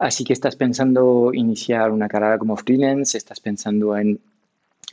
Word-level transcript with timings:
Así 0.00 0.24
que 0.24 0.32
estás 0.32 0.56
pensando 0.56 1.30
iniciar 1.34 1.90
una 1.90 2.08
carrera 2.08 2.38
como 2.38 2.56
freelance, 2.56 3.18
estás 3.18 3.38
pensando 3.38 3.94
en 3.98 4.18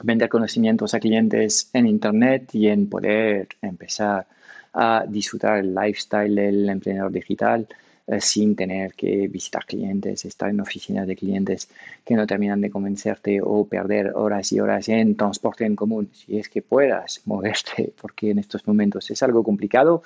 vender 0.03 0.27
conocimientos 0.27 0.93
a 0.93 0.99
clientes 0.99 1.69
en 1.71 1.87
Internet 1.87 2.53
y 2.53 2.67
en 2.67 2.89
poder 2.89 3.47
empezar 3.61 4.27
a 4.73 5.05
disfrutar 5.07 5.59
el 5.59 5.73
lifestyle 5.73 6.35
del 6.35 6.69
emprendedor 6.69 7.09
digital 7.09 7.65
eh, 8.09 8.21
sin 8.21 8.55
tener 8.55 8.93
que 8.93 9.27
visitar 9.27 9.65
clientes, 9.65 10.23
estar 10.23 10.49
en 10.49 10.61
oficinas 10.61 11.05
de 11.05 11.15
clientes 11.17 11.67
que 12.05 12.15
no 12.15 12.25
terminan 12.25 12.61
de 12.61 12.69
convencerte 12.69 13.41
o 13.43 13.65
perder 13.65 14.13
horas 14.15 14.49
y 14.53 14.61
horas 14.61 14.87
en 14.87 15.15
transporte 15.15 15.65
en 15.65 15.75
común, 15.75 16.09
si 16.13 16.37
es 16.37 16.47
que 16.47 16.61
puedas 16.61 17.21
moverte, 17.25 17.91
porque 18.01 18.31
en 18.31 18.39
estos 18.39 18.65
momentos 18.65 19.11
es 19.11 19.21
algo 19.23 19.43
complicado. 19.43 20.03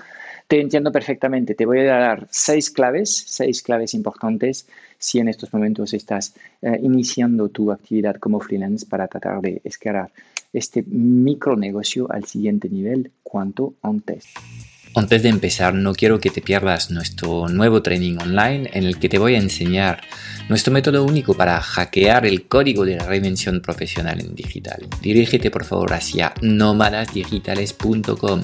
Te 0.48 0.60
entiendo 0.60 0.92
perfectamente, 0.92 1.54
te 1.54 1.68
voy 1.68 1.82
a 1.82 1.94
dar 1.94 2.28
seis 2.32 2.72
claves, 2.72 3.24
seis 3.28 3.62
claves 3.62 3.94
importantes 3.94 4.68
si 4.98 5.20
en 5.20 5.28
estos 5.28 5.54
momentos 5.54 5.94
estás 5.94 6.34
eh, 6.64 6.80
iniciando 6.82 7.50
tu 7.50 7.72
actividad 7.72 8.16
como 8.16 8.40
freelance 8.40 8.86
para 8.86 9.08
tratar 9.08 9.42
de 9.42 9.62
escalar 9.64 10.12
este 10.54 10.84
micronegocio 10.84 12.12
al 12.12 12.26
siguiente 12.26 12.68
nivel 12.68 13.12
cuanto 13.24 13.76
antes. 13.84 14.26
Antes 14.94 15.24
de 15.24 15.30
empezar, 15.30 15.74
no 15.74 15.94
quiero 15.94 16.20
que 16.20 16.30
te 16.30 16.42
pierdas 16.42 16.92
nuestro 16.92 17.48
nuevo 17.48 17.82
training 17.82 18.18
online 18.18 18.70
en 18.74 18.84
el 18.84 19.00
que 19.00 19.08
te 19.08 19.18
voy 19.18 19.36
a 19.36 19.38
enseñar 19.38 20.02
nuestro 20.50 20.74
método 20.74 21.06
único 21.06 21.34
para 21.34 21.62
hackear 21.62 22.26
el 22.26 22.46
código 22.48 22.84
de 22.84 22.98
la 22.98 23.06
reinvención 23.06 23.62
profesional 23.62 24.20
en 24.20 24.36
digital. 24.36 24.86
Dirígete 25.02 25.50
por 25.50 25.64
favor 25.64 25.94
hacia 25.94 26.34
nómadasdigitales.com 26.42 28.44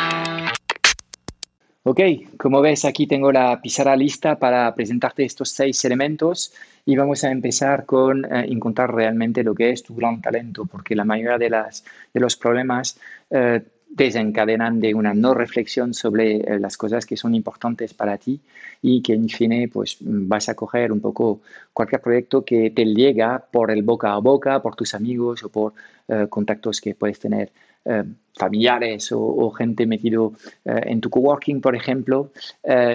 Ok, 1.83 1.99
como 2.37 2.61
ves 2.61 2.85
aquí 2.85 3.07
tengo 3.07 3.31
la 3.31 3.59
pizarra 3.59 3.95
lista 3.95 4.37
para 4.37 4.73
presentarte 4.75 5.23
estos 5.25 5.49
seis 5.49 5.83
elementos 5.83 6.53
y 6.85 6.95
vamos 6.95 7.23
a 7.23 7.31
empezar 7.31 7.87
con 7.87 8.23
eh, 8.25 8.45
encontrar 8.49 8.93
realmente 8.93 9.43
lo 9.43 9.55
que 9.55 9.71
es 9.71 9.81
tu 9.81 9.95
gran 9.95 10.21
talento, 10.21 10.65
porque 10.65 10.95
la 10.95 11.05
mayoría 11.05 11.39
de, 11.39 11.49
las, 11.49 11.83
de 12.13 12.19
los 12.19 12.35
problemas 12.35 12.99
eh, 13.31 13.63
desencadenan 13.91 14.79
de 14.79 14.95
una 14.95 15.13
no 15.13 15.33
reflexión 15.33 15.93
sobre 15.93 16.37
eh, 16.37 16.59
las 16.59 16.77
cosas 16.77 17.05
que 17.05 17.17
son 17.17 17.35
importantes 17.35 17.93
para 17.93 18.17
ti 18.17 18.39
y 18.81 19.01
que 19.01 19.13
en 19.13 19.27
fin 19.27 19.69
pues 19.71 19.97
vas 19.99 20.47
a 20.47 20.55
coger 20.55 20.91
un 20.91 21.01
poco 21.01 21.41
cualquier 21.73 22.01
proyecto 22.01 22.45
que 22.45 22.69
te 22.71 22.85
llega 22.85 23.39
por 23.51 23.69
el 23.69 23.83
boca 23.83 24.13
a 24.13 24.17
boca, 24.19 24.61
por 24.61 24.75
tus 24.75 24.93
amigos 24.93 25.43
o 25.43 25.49
por 25.49 25.73
eh, 26.07 26.27
contactos 26.29 26.79
que 26.79 26.95
puedes 26.95 27.19
tener 27.19 27.51
eh, 27.83 28.03
familiares 28.33 29.11
o, 29.11 29.51
gente 29.51 29.85
metido 29.85 30.33
en 30.63 31.01
tu 31.01 31.09
coworking, 31.09 31.59
por 31.59 31.75
ejemplo, 31.75 32.31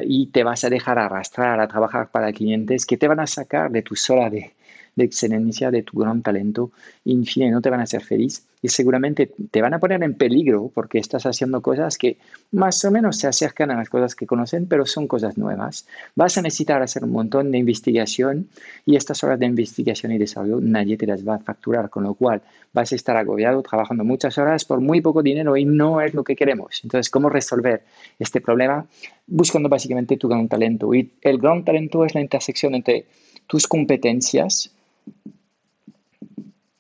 y 0.03 0.27
te 0.29 0.43
vas 0.43 0.65
a 0.65 0.71
dejar 0.71 0.99
arrastrar 0.99 1.61
a 1.61 1.69
trabajar 1.69 2.11
para 2.11 2.33
clientes 2.33 2.87
que 2.87 2.97
te 2.97 3.07
van 3.07 3.21
a 3.21 3.27
sacar 3.27 3.71
de 3.71 3.83
tu 3.83 3.95
zona 3.95 4.31
de, 4.31 4.55
de 4.97 5.05
excelencia, 5.05 5.71
de 5.71 5.83
tu 5.83 5.99
gran 5.99 6.23
talento, 6.23 6.73
fin, 7.05 7.51
no 7.51 7.61
te 7.61 7.71
van 7.71 7.81
a 7.81 7.85
hacer 7.85 8.03
feliz 8.03 8.47
y 8.63 8.69
seguramente 8.69 9.31
te 9.51 9.61
van 9.61 9.75
a 9.75 9.79
poner 9.79 10.03
en 10.03 10.15
peligro 10.15 10.71
porque 10.75 10.99
estás 10.99 11.27
haciendo 11.27 11.61
cosas 11.61 11.99
que 11.99 12.19
más 12.51 12.85
o 12.85 12.91
menos 12.91 13.19
se 13.19 13.29
acercan 13.29 13.71
a 13.71 13.77
las 13.77 13.91
cosas 13.91 14.15
que 14.15 14.27
conocen, 14.27 14.67
pero 14.67 14.87
son 14.87 15.07
cosas 15.07 15.37
nuevas. 15.37 15.87
Vas 16.15 16.39
a 16.39 16.43
necesitar 16.43 16.83
hacer 16.83 17.05
un 17.05 17.13
montón 17.13 17.53
de 17.53 17.59
investigación 17.59 18.49
y 18.87 18.97
estas 18.97 19.23
horas 19.23 19.39
de 19.39 19.47
investigación 19.47 20.13
y 20.13 20.19
desarrollo 20.19 20.61
nadie 20.61 20.97
te 20.97 21.07
las 21.07 21.27
va 21.27 21.37
a 21.37 21.39
facturar, 21.39 21.91
con 21.91 22.05
lo 22.05 22.15
cual 22.15 22.41
vas 22.73 22.93
a 22.93 22.97
estar 22.97 23.17
agobiado 23.17 23.63
trabajando 23.63 24.03
muchas 24.03 24.37
horas 24.39 24.65
por 24.65 24.81
muy 24.81 25.01
poco 25.01 25.23
dinero 25.23 25.57
y 25.57 25.65
no 25.65 26.01
es 26.01 26.15
lo 26.15 26.25
que 26.25 26.35
queremos. 26.35 26.81
Entonces, 26.83 27.11
¿cómo 27.11 27.29
resolver 27.29 27.85
este 28.19 28.41
problema? 28.41 28.87
Buscando 29.27 29.69
básicamente 29.69 30.17
tu 30.17 30.29
gran 30.29 30.49
talento. 30.49 30.95
Y 30.95 31.13
el 31.21 31.39
gran 31.39 31.65
talento 31.65 32.05
es 32.05 32.15
la 32.15 32.21
intersección 32.23 32.75
entre 32.75 33.07
tus 33.47 33.67
competencias, 33.67 34.73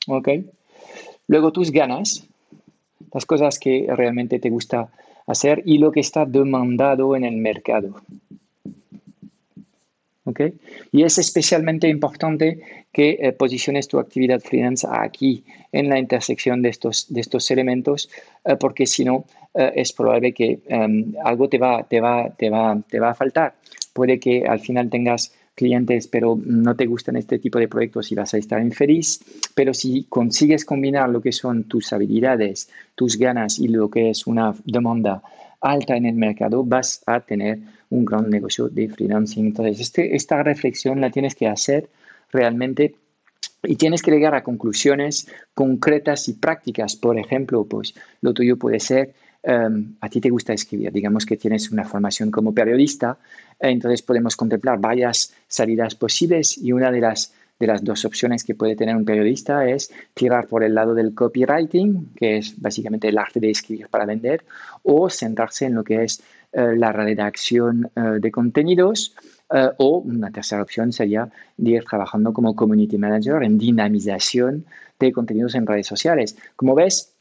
¿ok? 0.07 0.29
Luego 1.29 1.53
tus 1.53 1.71
ganas, 1.71 2.27
las 3.13 3.27
cosas 3.27 3.59
que 3.59 3.87
realmente 3.89 4.39
te 4.39 4.51
gusta 4.51 4.89
hacer 5.27 5.63
y 5.65 5.79
lo 5.79 5.91
que 5.91 6.01
está 6.01 6.25
demandado 6.25 7.17
en 7.17 7.25
el 7.25 7.37
mercado. 7.37 7.97
¿ok? 10.27 10.41
Y 10.93 11.05
es 11.05 11.19
especialmente 11.19 11.89
importante 11.89 12.61
que 12.93 13.17
eh, 13.21 13.33
posiciones 13.33 13.89
tu 13.89 13.99
actividad 13.99 14.41
freelance 14.41 14.87
aquí, 14.91 15.45
en 15.73 15.89
la 15.89 15.99
intersección 15.99 16.63
de 16.63 16.71
estos, 16.71 17.07
de 17.13 17.21
estos 17.21 17.51
elementos, 17.51 18.11
eh, 18.45 18.57
porque 18.59 18.87
si 18.87 19.05
no, 19.05 19.25
eh, 19.55 19.73
es 19.77 19.93
probable 19.93 20.33
que 20.33 20.61
em, 20.67 21.15
algo 21.25 21.49
te 21.49 21.59
va, 21.59 21.83
te, 21.85 22.01
va, 22.01 22.29
te, 22.31 22.51
va, 22.51 22.79
te 22.89 23.01
va 23.01 23.11
a 23.11 23.15
faltar. 23.15 23.55
Puede 23.93 24.19
que 24.19 24.45
al 24.47 24.61
final 24.61 24.91
tengas 24.91 25.33
clientes, 25.57 26.07
pero 26.07 26.39
no 26.45 26.77
te 26.77 26.87
gustan 26.87 27.17
este 27.17 27.41
tipo 27.41 27.59
de 27.59 27.67
proyectos 27.67 28.13
y 28.13 28.15
vas 28.15 28.35
a 28.35 28.39
estar 28.39 28.63
infeliz. 28.63 29.21
Pero 29.55 29.75
si 29.75 30.05
consigues 30.05 30.65
combinar 30.65 31.09
lo 31.09 31.21
que 31.21 31.33
son 31.33 31.65
tus 31.65 31.93
habilidades, 31.93 32.69
tus 32.95 33.17
ganas 33.17 33.59
y 33.59 33.67
lo 33.69 33.91
que 33.91 34.11
es 34.11 34.27
una 34.27 34.55
demanda 34.65 35.23
alta 35.61 35.97
en 35.97 36.07
el 36.07 36.15
mercado, 36.15 36.63
vas 36.63 37.03
a 37.07 37.21
tener 37.21 37.59
un 37.91 38.05
gran 38.05 38.31
negocio 38.31 38.69
de 38.69 38.89
freelancing. 38.89 39.47
Entonces, 39.47 39.81
este, 39.81 40.15
esta 40.15 40.43
reflexión 40.43 41.01
la 41.01 41.11
tienes 41.11 41.35
que 41.35 41.49
hacer 41.49 41.89
realmente 42.31 42.95
y 43.63 43.77
tienes 43.77 44.03
que 44.03 44.11
llegar 44.11 44.35
a 44.35 44.45
conclusiones 44.45 45.27
concretas 45.55 46.29
y 46.29 46.35
prácticas. 46.35 46.97
Por 46.97 47.19
ejemplo, 47.19 47.65
pues 47.65 47.95
lo 48.21 48.33
tuyo 48.35 48.59
puede 48.59 48.79
ser 48.79 49.15
Em, 49.49 49.95
a 50.01 50.09
ti 50.09 50.21
te 50.21 50.29
gusta 50.29 50.53
escribir, 50.53 50.91
digamos 50.91 51.25
que 51.25 51.37
tienes 51.37 51.71
una 51.71 51.85
formación 51.85 52.33
como 52.33 52.53
periodista, 52.53 53.17
entonces 53.61 54.03
podemos 54.03 54.35
contemplar 54.35 54.81
varias 54.81 55.33
salidas 55.47 55.95
posibles 55.95 56.59
y 56.59 56.73
una 56.73 56.91
de 56.91 57.01
las, 57.01 57.33
de 57.61 57.69
las 57.69 57.85
dos 57.85 58.05
opciones 58.05 58.43
que 58.43 58.57
puede 58.57 58.75
tener 58.75 58.97
un 58.97 59.05
periodista 59.05 59.65
es 59.65 59.93
tirar 60.15 60.49
por 60.49 60.65
el 60.65 60.75
lado 60.75 60.95
del 60.95 61.15
copywriting, 61.15 62.13
que 62.17 62.39
es 62.39 62.61
básicamente 62.61 63.07
el 63.07 63.19
arte 63.19 63.39
de 63.39 63.51
escribir 63.51 63.87
para 63.87 64.05
vender, 64.05 64.45
o 64.83 65.09
centrarse 65.09 65.67
en 65.67 65.77
lo 65.77 65.85
que 65.85 66.03
es 66.03 66.21
eh, 66.53 66.75
la 66.77 66.91
redacción 66.91 67.89
eh, 67.95 68.19
de 68.19 68.33
contenidos. 68.33 69.15
Eh, 69.49 69.69
o 69.79 69.99
una 69.99 70.33
tercera 70.33 70.61
opción 70.61 70.93
sería 70.93 71.31
ir 71.59 71.85
trabajando 71.85 72.33
como 72.33 72.57
community 72.57 72.99
manager 72.99 73.45
en 73.45 73.59
dinamización 73.59 74.65
de 74.99 75.13
contenidos 75.13 75.55
en 75.55 75.69
redes 75.69 75.87
sociales. 75.87 76.37
Como 76.57 76.75
ves, 76.75 77.16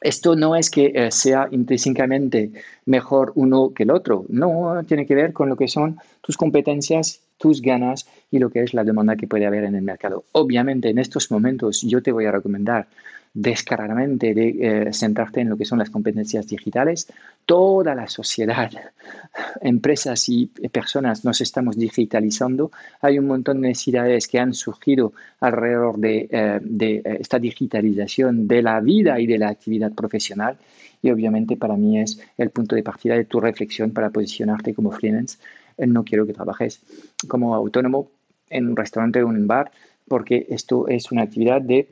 esto 0.00 0.36
no 0.36 0.56
es 0.56 0.70
que 0.70 0.92
eh, 0.94 1.10
sea 1.10 1.48
intrínsecamente 1.50 2.52
mejor 2.84 3.32
uno 3.34 3.72
que 3.74 3.82
el 3.82 3.90
otro, 3.90 4.24
no, 4.28 4.82
tiene 4.86 5.06
que 5.06 5.14
ver 5.14 5.32
con 5.32 5.48
lo 5.48 5.56
que 5.56 5.68
son 5.68 5.98
tus 6.20 6.36
competencias, 6.36 7.20
tus 7.38 7.62
ganas 7.62 8.06
y 8.30 8.38
lo 8.38 8.50
que 8.50 8.62
es 8.62 8.74
la 8.74 8.84
demanda 8.84 9.16
que 9.16 9.26
puede 9.26 9.46
haber 9.46 9.64
en 9.64 9.74
el 9.74 9.82
mercado. 9.82 10.24
Obviamente 10.32 10.90
en 10.90 10.98
estos 10.98 11.30
momentos 11.30 11.82
yo 11.82 12.02
te 12.02 12.12
voy 12.12 12.26
a 12.26 12.32
recomendar 12.32 12.88
descaradamente 13.34 14.34
de 14.34 14.48
eh, 14.60 14.92
centrarte 14.92 15.40
en 15.40 15.50
lo 15.50 15.56
que 15.56 15.64
son 15.64 15.78
las 15.78 15.90
competencias 15.90 16.48
digitales. 16.48 17.06
Toda 17.46 17.94
la 17.94 18.08
sociedad, 18.08 18.70
empresas 19.60 20.28
y 20.28 20.46
personas 20.72 21.24
nos 21.24 21.40
estamos 21.40 21.76
digitalizando. 21.76 22.70
Hay 23.00 23.18
un 23.18 23.26
montón 23.26 23.60
de 23.60 23.68
necesidades 23.68 24.26
que 24.28 24.38
han 24.38 24.54
surgido 24.54 25.12
alrededor 25.40 25.98
de, 25.98 26.28
eh, 26.30 26.58
de 26.62 26.96
eh, 26.96 27.02
esta 27.20 27.38
digitalización 27.38 28.48
de 28.48 28.62
la 28.62 28.80
vida 28.80 29.20
y 29.20 29.26
de 29.26 29.38
la 29.38 29.50
actividad 29.50 29.92
profesional. 29.92 30.56
Y 31.00 31.10
obviamente 31.10 31.56
para 31.56 31.76
mí 31.76 32.00
es 32.00 32.20
el 32.36 32.50
punto 32.50 32.74
de 32.74 32.82
partida 32.82 33.14
de 33.14 33.24
tu 33.24 33.40
reflexión 33.40 33.92
para 33.92 34.10
posicionarte 34.10 34.74
como 34.74 34.90
freelance. 34.90 35.38
No 35.78 36.04
quiero 36.04 36.26
que 36.26 36.32
trabajes 36.32 36.80
como 37.26 37.54
autónomo 37.54 38.10
en 38.50 38.68
un 38.68 38.76
restaurante 38.76 39.22
o 39.22 39.30
en 39.30 39.36
un 39.36 39.46
bar, 39.46 39.70
porque 40.06 40.46
esto 40.50 40.88
es 40.88 41.12
una 41.12 41.22
actividad 41.22 41.60
de 41.60 41.88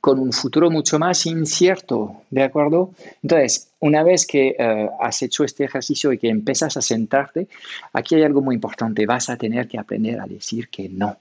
con 0.00 0.18
un 0.18 0.32
futuro 0.32 0.70
mucho 0.70 0.98
más 0.98 1.26
incierto, 1.26 2.22
¿de 2.30 2.42
acuerdo? 2.42 2.92
Entonces, 3.22 3.68
una 3.80 4.02
vez 4.02 4.26
que 4.26 4.56
eh, 4.58 4.88
has 5.00 5.22
hecho 5.22 5.44
este 5.44 5.64
ejercicio 5.64 6.12
y 6.12 6.18
que 6.18 6.28
empiezas 6.28 6.76
a 6.76 6.82
sentarte, 6.82 7.48
aquí 7.92 8.14
hay 8.14 8.22
algo 8.22 8.40
muy 8.40 8.54
importante, 8.54 9.06
vas 9.06 9.28
a 9.28 9.36
tener 9.36 9.68
que 9.68 9.78
aprender 9.78 10.20
a 10.20 10.26
decir 10.26 10.68
que 10.68 10.88
no. 10.88 11.18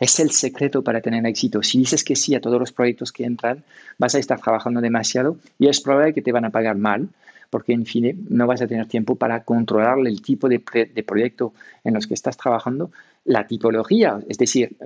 Es 0.00 0.18
el 0.18 0.30
secreto 0.30 0.82
para 0.82 1.00
tener 1.00 1.24
éxito. 1.26 1.62
Si 1.62 1.78
dices 1.78 2.02
que 2.02 2.16
sí 2.16 2.34
a 2.34 2.40
todos 2.40 2.58
los 2.58 2.72
proyectos 2.72 3.12
que 3.12 3.24
entran, 3.24 3.62
vas 3.98 4.14
a 4.14 4.18
estar 4.18 4.40
trabajando 4.40 4.80
demasiado 4.80 5.36
y 5.58 5.68
es 5.68 5.80
probable 5.80 6.14
que 6.14 6.22
te 6.22 6.32
van 6.32 6.44
a 6.44 6.50
pagar 6.50 6.76
mal 6.76 7.08
porque 7.50 7.72
en 7.72 7.86
fin 7.86 8.26
no 8.28 8.46
vas 8.46 8.62
a 8.62 8.66
tener 8.66 8.86
tiempo 8.86 9.16
para 9.16 9.44
controlar 9.44 9.98
el 10.06 10.20
tipo 10.22 10.48
de, 10.48 10.58
proyecto 10.58 11.54
en 11.84 11.94
los 11.94 12.06
que 12.06 12.14
estás 12.14 12.36
trabajando, 12.36 12.90
la 13.24 13.46
tipología, 13.46 14.20
es 14.28 14.38
decir, 14.38 14.76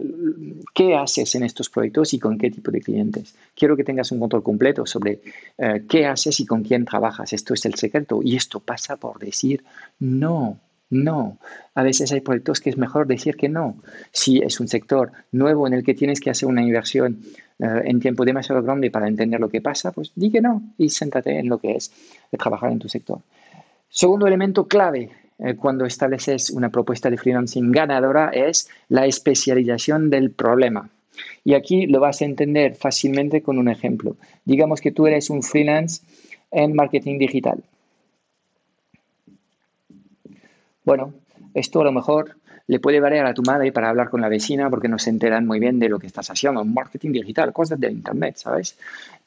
qué 0.75 0.97
haces 0.97 1.35
en 1.35 1.45
estos 1.45 1.69
proyectos 1.69 2.13
y 2.15 2.19
con 2.19 2.39
qué 2.39 2.51
tipo 2.51 2.71
de 2.71 2.81
clientes. 2.81 3.35
Quiero 3.55 3.77
que 3.77 3.85
tengas 3.85 4.11
un 4.13 4.21
control 4.21 4.43
completo 4.43 4.85
sobre 4.87 5.21
eh, 5.59 5.85
qué 5.89 6.07
haces 6.07 6.41
y 6.41 6.47
con 6.47 6.63
quién 6.63 6.85
trabajas. 6.85 7.33
Esto 7.33 7.55
es 7.55 7.65
el 7.67 7.75
secreto 7.75 8.21
y 8.23 8.37
esto 8.37 8.61
pasa 8.61 8.97
por 8.97 9.19
decir 9.19 9.63
no. 10.01 10.59
No, 10.93 11.39
a 11.75 11.83
veces 11.83 12.13
hay 12.13 12.21
proyectos 12.21 12.61
que 12.61 12.69
es 12.69 12.77
mejor 12.77 13.07
decir 13.07 13.35
que 13.35 13.49
no. 13.49 13.77
Si 14.11 14.41
es 14.41 14.61
un 14.61 14.69
sector 14.69 15.11
nuevo 15.33 15.67
en 15.67 15.73
el 15.73 15.83
que 15.83 15.95
tienes 15.95 16.21
que 16.21 16.29
hacer 16.29 16.47
una 16.47 16.61
inversión 16.61 17.23
eh, 17.59 17.81
en 17.87 17.99
tiempo 17.99 18.27
demasiado 18.27 18.63
grande 18.63 18.91
para 18.91 19.09
entender 19.09 19.41
lo 19.41 19.49
que 19.49 19.63
pasa, 19.63 19.91
pues 19.91 20.13
di 20.15 20.31
que 20.31 20.43
no 20.43 20.61
y 20.77 20.91
siéntate 20.91 21.39
en 21.39 21.49
lo 21.49 21.57
que 21.57 21.77
es 21.77 21.91
trabajar 22.39 22.73
en 22.73 22.79
tu 22.79 22.91
sector. 22.91 23.21
Segundo 23.89 24.27
elemento 24.27 24.69
clave 24.69 25.09
eh, 25.39 25.55
cuando 25.55 25.87
estableces 25.87 26.51
una 26.51 26.69
propuesta 26.69 27.09
de 27.09 27.17
freelancing 27.17 27.73
ganadora 27.73 28.29
es 28.29 28.69
la 28.91 29.07
especialización 29.07 30.11
del 30.11 30.31
problema. 30.31 30.91
Y 31.43 31.55
aquí 31.55 31.87
lo 31.87 32.01
vas 32.01 32.21
a 32.21 32.27
entender 32.27 32.75
fácilmente 32.75 33.41
con 33.41 33.57
un 33.57 33.71
ejemplo. 33.71 34.17
Digamos 34.45 34.83
que 34.83 34.93
tú 34.93 35.07
eres 35.07 35.31
un 35.31 35.43
freelance 35.43 36.03
en 36.51 36.75
marketing 36.75 37.19
digital 37.19 37.65
Bueno, 40.85 41.15
esto 41.55 41.81
a 41.81 41.85
lo 41.85 41.93
mejor 41.93 42.37
le 42.67 42.81
puede 42.81 43.01
variar 43.01 43.27
a 43.27 43.35
tu 43.35 43.43
madre 43.43 43.73
para 43.73 43.89
hablar 43.89 44.11
con 44.11 44.21
la 44.21 44.29
vecina 44.29 44.71
porque 44.71 44.89
no 44.89 44.99
se 44.99 45.11
enteran 45.11 45.47
muy 45.47 45.59
bien 45.59 45.79
de 45.79 45.89
lo 45.89 45.99
que 45.99 46.07
estás 46.07 46.31
haciendo. 46.31 46.65
Marketing 46.65 47.13
digital, 47.13 47.53
cosas 47.53 47.79
de 47.79 47.91
Internet, 47.91 48.37
¿sabes? 48.37 48.79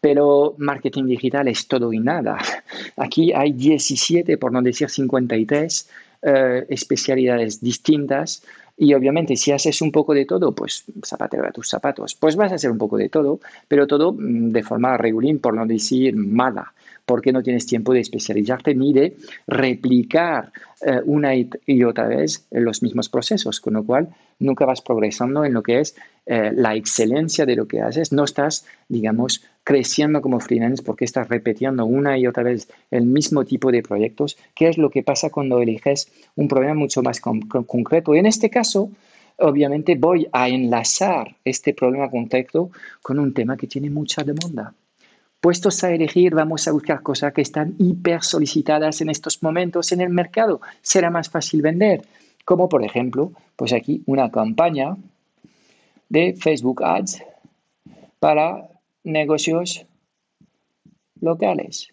Pero 0.01 0.55
marketing 0.57 1.05
digital 1.05 1.47
es 1.47 1.67
todo 1.67 1.91
y 1.93 1.99
nada. 1.99 2.37
Aquí 2.97 3.33
hay 3.33 3.53
17, 3.53 4.37
por 4.37 4.51
no 4.51 4.61
decir 4.61 4.89
53, 4.89 5.89
eh, 6.23 6.65
especialidades 6.69 7.61
distintas. 7.61 8.43
Y 8.77 8.93
obviamente 8.93 9.35
si 9.37 9.51
haces 9.51 9.81
un 9.81 9.91
poco 9.91 10.13
de 10.13 10.25
todo, 10.25 10.53
pues 10.53 10.83
zapatero 11.05 11.47
a 11.47 11.51
tus 11.51 11.69
zapatos, 11.69 12.15
pues 12.15 12.35
vas 12.35 12.51
a 12.51 12.55
hacer 12.55 12.71
un 12.71 12.77
poco 12.77 12.97
de 12.97 13.07
todo, 13.07 13.39
pero 13.67 13.87
todo 13.87 14.11
mm, 14.11 14.51
de 14.51 14.63
forma 14.63 14.97
regulín, 14.97 15.39
por 15.39 15.53
no 15.53 15.65
decir 15.65 16.15
mala 16.15 16.73
porque 17.05 17.31
no 17.31 17.43
tienes 17.43 17.65
tiempo 17.65 17.93
de 17.93 17.99
especializarte 17.99 18.73
ni 18.75 18.93
de 18.93 19.15
replicar 19.47 20.51
eh, 20.81 21.01
una 21.05 21.35
y, 21.35 21.83
otra 21.83 22.07
vez 22.07 22.47
los 22.51 22.81
mismos 22.81 23.09
procesos, 23.09 23.59
con 23.59 23.73
lo 23.73 23.83
cual 23.83 24.09
nunca 24.39 24.65
vas 24.65 24.81
progresando 24.81 25.45
en 25.45 25.53
lo 25.53 25.63
que 25.63 25.79
es 25.79 25.95
eh, 26.25 26.51
la 26.53 26.75
excelencia 26.75 27.45
de 27.45 27.55
lo 27.55 27.67
que 27.67 27.81
haces, 27.81 28.11
no 28.11 28.23
estás, 28.23 28.65
digamos, 28.89 29.43
creciendo 29.63 30.21
como 30.21 30.39
freelance 30.39 30.83
porque 30.83 31.05
estás 31.05 31.29
repitiendo 31.29 31.85
una 31.85 32.17
y 32.17 32.27
otra 32.27 32.43
vez 32.43 32.67
el 32.91 33.05
mismo 33.05 33.45
tipo 33.45 33.71
de 33.71 33.83
proyectos, 33.83 34.37
que 34.53 34.67
es 34.67 34.77
lo 34.77 34.89
que 34.89 35.03
pasa 35.03 35.29
cuando 35.29 35.61
eliges 35.61 36.11
un 36.35 36.47
problema 36.47 36.73
mucho 36.73 37.01
más 37.01 37.19
concreto. 37.19 38.15
Y 38.15 38.19
en 38.19 38.25
este 38.25 38.49
caso, 38.49 38.89
obviamente 39.37 39.95
voy 39.95 40.27
a 40.31 40.49
enlazar 40.49 41.35
este 41.43 41.73
problema 41.73 42.09
concreto 42.09 42.71
con 43.01 43.19
un 43.19 43.33
tema 43.33 43.57
que 43.57 43.67
tiene 43.67 43.89
mucha 43.89 44.23
demanda. 44.23 44.73
Puestos 45.45 45.83
a 45.83 45.93
elegir, 45.93 46.33
vamos 46.33 46.67
a 46.67 46.71
buscar 46.71 47.03
cosas 47.03 47.31
que 47.31 47.43
están 47.43 47.75
hiper 47.77 48.23
solicitadas 48.23 49.01
en 49.01 49.09
estos 49.09 49.43
momentos 49.43 49.91
en 49.91 50.01
el 50.01 50.09
mercado. 50.09 50.59
Será 50.81 51.11
más 51.11 51.29
fácil 51.29 51.61
vender. 51.61 52.01
Como 52.45 52.67
por 52.67 52.83
ejemplo, 52.83 53.31
pues 53.55 53.71
aquí 53.71 54.01
una 54.07 54.31
campaña 54.31 54.97
de 56.09 56.33
Facebook 56.33 56.83
Ads 56.83 57.23
para 58.17 58.69
negocios 59.03 59.85
locales. 61.21 61.89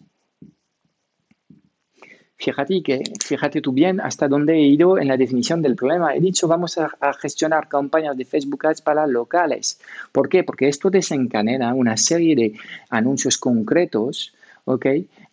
Fíjate, 2.43 2.83
que, 2.83 3.03
fíjate 3.23 3.61
tú 3.61 3.71
bien 3.71 4.01
hasta 4.01 4.27
dónde 4.27 4.53
he 4.55 4.67
ido 4.67 4.99
en 4.99 5.07
la 5.07 5.15
definición 5.15 5.61
del 5.61 5.77
problema. 5.77 6.13
He 6.13 6.19
dicho, 6.19 6.45
vamos 6.45 6.77
a, 6.77 6.89
gestionar 7.13 7.69
campañas 7.69 8.17
de 8.17 8.25
Facebook 8.25 8.65
Ads 8.65 8.81
para 8.81 9.07
locales. 9.07 9.79
¿Por 10.11 10.27
qué? 10.27 10.43
Porque 10.43 10.67
esto 10.67 10.89
desencadena 10.89 11.73
una 11.73 11.95
serie 11.95 12.35
de 12.35 12.53
anuncios 12.89 13.37
concretos, 13.37 14.33
¿ok? 14.65 14.85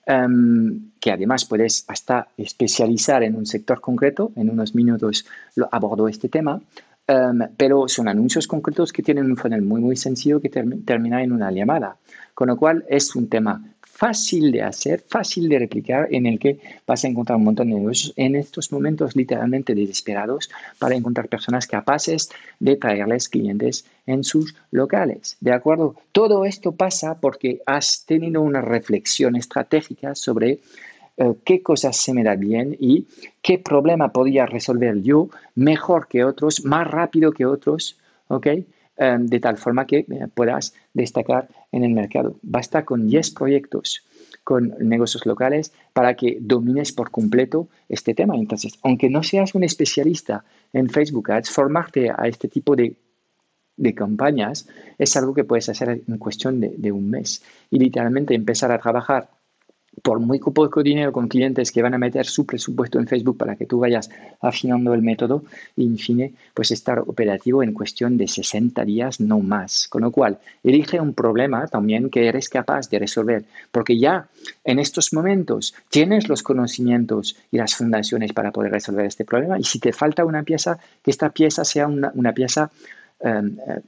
Em, 0.06 0.90
que 1.00 1.10
además 1.10 1.44
puedes 1.46 1.84
hasta 1.88 2.28
especializar 2.36 3.24
en 3.24 3.34
un 3.34 3.44
sector 3.44 3.80
concreto. 3.80 4.30
En 4.36 4.48
unos 4.48 4.76
minutos 4.76 5.26
lo 5.56 5.68
abordo 5.72 6.06
este 6.06 6.28
tema. 6.28 6.60
Em, 7.08 7.40
pero 7.56 7.88
son 7.88 8.06
anuncios 8.06 8.46
concretos 8.46 8.92
que 8.92 9.02
tienen 9.02 9.24
un 9.24 9.36
funnel 9.36 9.62
muy, 9.62 9.80
muy 9.80 9.96
sencillo 9.96 10.40
que 10.40 10.48
termina 10.48 11.24
en 11.24 11.32
una 11.32 11.50
llamada. 11.50 11.96
Con 12.34 12.46
lo 12.46 12.56
cual 12.56 12.84
es 12.88 13.16
un 13.16 13.28
tema 13.28 13.60
fácil 14.00 14.50
de 14.50 14.62
hacer, 14.62 15.04
fácil 15.06 15.46
de 15.46 15.58
replicar, 15.58 16.08
en 16.10 16.24
el 16.24 16.38
que 16.38 16.58
vas 16.86 17.04
a 17.04 17.08
encontrar 17.08 17.36
un 17.36 17.44
montón 17.44 17.68
de 17.68 17.74
negocios 17.74 18.14
en 18.16 18.34
estos 18.34 18.72
momentos 18.72 19.14
literalmente 19.14 19.74
desesperados 19.74 20.48
para 20.78 20.94
encontrar 20.94 21.28
personas 21.28 21.66
capaces 21.66 22.30
de 22.58 22.76
traerles 22.76 23.28
clientes 23.28 23.84
en 24.06 24.24
sus 24.24 24.54
locales. 24.70 25.36
¿De 25.40 25.52
acuerdo? 25.52 25.96
Todo 26.12 26.46
esto 26.46 26.72
pasa 26.72 27.20
porque 27.20 27.60
has 27.66 28.06
tenido 28.06 28.40
una 28.40 28.62
reflexión 28.62 29.36
estratégica 29.36 30.14
sobre 30.14 30.60
eh, 31.18 31.34
qué 31.44 31.62
cosas 31.62 31.94
se 31.98 32.14
me 32.14 32.24
da 32.24 32.36
bien 32.36 32.74
y 32.80 33.06
qué 33.42 33.58
problema 33.58 34.14
podría 34.14 34.46
resolver 34.46 35.02
yo 35.02 35.28
mejor 35.54 36.08
que 36.08 36.24
otros, 36.24 36.64
más 36.64 36.90
rápido 36.90 37.32
que 37.32 37.44
otros. 37.44 37.98
Em, 39.02 39.24
de 39.24 39.40
tal 39.40 39.56
forma 39.56 39.86
que 39.86 40.00
eh, 40.00 40.28
puedas 40.34 40.74
destacar 40.92 41.48
en 41.72 41.84
el 41.84 41.92
mercado. 41.92 42.36
Basta 42.42 42.84
con 42.84 43.06
10 43.08 43.30
proyectos 43.30 44.04
con 44.44 44.74
negocios 44.78 45.24
locales 45.24 45.72
para 45.94 46.12
que 46.16 46.36
domines 46.38 46.92
por 46.92 47.10
completo 47.10 47.68
este 47.88 48.12
tema. 48.12 48.36
Entonces, 48.36 48.78
aunque 48.82 49.08
no 49.08 49.22
seas 49.22 49.54
un 49.54 49.64
especialista 49.64 50.44
en 50.74 50.90
Facebook 50.90 51.30
Ads, 51.32 51.48
formarte 51.48 52.10
a 52.10 52.28
este 52.28 52.48
tipo 52.48 52.76
de, 52.76 52.94
campañas 53.96 54.68
es 54.98 55.16
algo 55.16 55.32
que 55.32 55.44
puedes 55.44 55.70
hacer 55.70 56.02
en 56.06 56.18
cuestión 56.18 56.60
de, 56.60 56.74
de 56.76 56.92
un 56.92 57.08
mes 57.08 57.42
y 57.70 57.78
literalmente 57.78 58.34
empezar 58.34 58.70
a 58.70 58.78
trabajar 58.78 59.30
por 60.02 60.20
muy 60.20 60.38
poco 60.38 60.82
dinero 60.82 61.12
con 61.12 61.28
clientes 61.28 61.72
que 61.72 61.82
van 61.82 61.94
a 61.94 61.98
meter 61.98 62.26
su 62.26 62.46
presupuesto 62.46 62.98
en 62.98 63.06
Facebook 63.06 63.36
para 63.36 63.56
que 63.56 63.66
tú 63.66 63.80
vayas 63.80 64.08
afinando 64.40 64.94
el 64.94 65.02
método 65.02 65.44
y, 65.76 65.86
en 65.86 65.98
fin, 65.98 66.36
pues 66.54 66.70
estar 66.70 67.00
operativo 67.00 67.62
en 67.62 67.72
cuestión 67.72 68.16
de 68.16 68.28
60 68.28 68.84
días, 68.84 69.20
no 69.20 69.40
más. 69.40 69.88
Con 69.88 70.02
lo 70.02 70.10
cual, 70.10 70.38
elige 70.62 71.00
un 71.00 71.14
problema 71.14 71.66
también 71.66 72.08
que 72.08 72.26
eres 72.26 72.48
capaz 72.48 72.88
de 72.88 72.98
resolver, 72.98 73.44
porque 73.70 73.98
ya 73.98 74.28
en 74.64 74.78
estos 74.78 75.12
momentos 75.12 75.74
tienes 75.90 76.28
los 76.28 76.42
conocimientos 76.42 77.36
y 77.50 77.58
las 77.58 77.74
fundaciones 77.74 78.32
para 78.32 78.52
poder 78.52 78.72
resolver 78.72 79.06
este 79.06 79.24
problema 79.24 79.58
y 79.58 79.64
si 79.64 79.78
te 79.78 79.92
falta 79.92 80.24
una 80.24 80.42
pieza, 80.42 80.78
que 81.02 81.10
esta 81.10 81.30
pieza 81.30 81.64
sea 81.64 81.86
una, 81.86 82.32
pieza... 82.32 82.70
Em, 83.20 83.58
eh, 83.66 83.80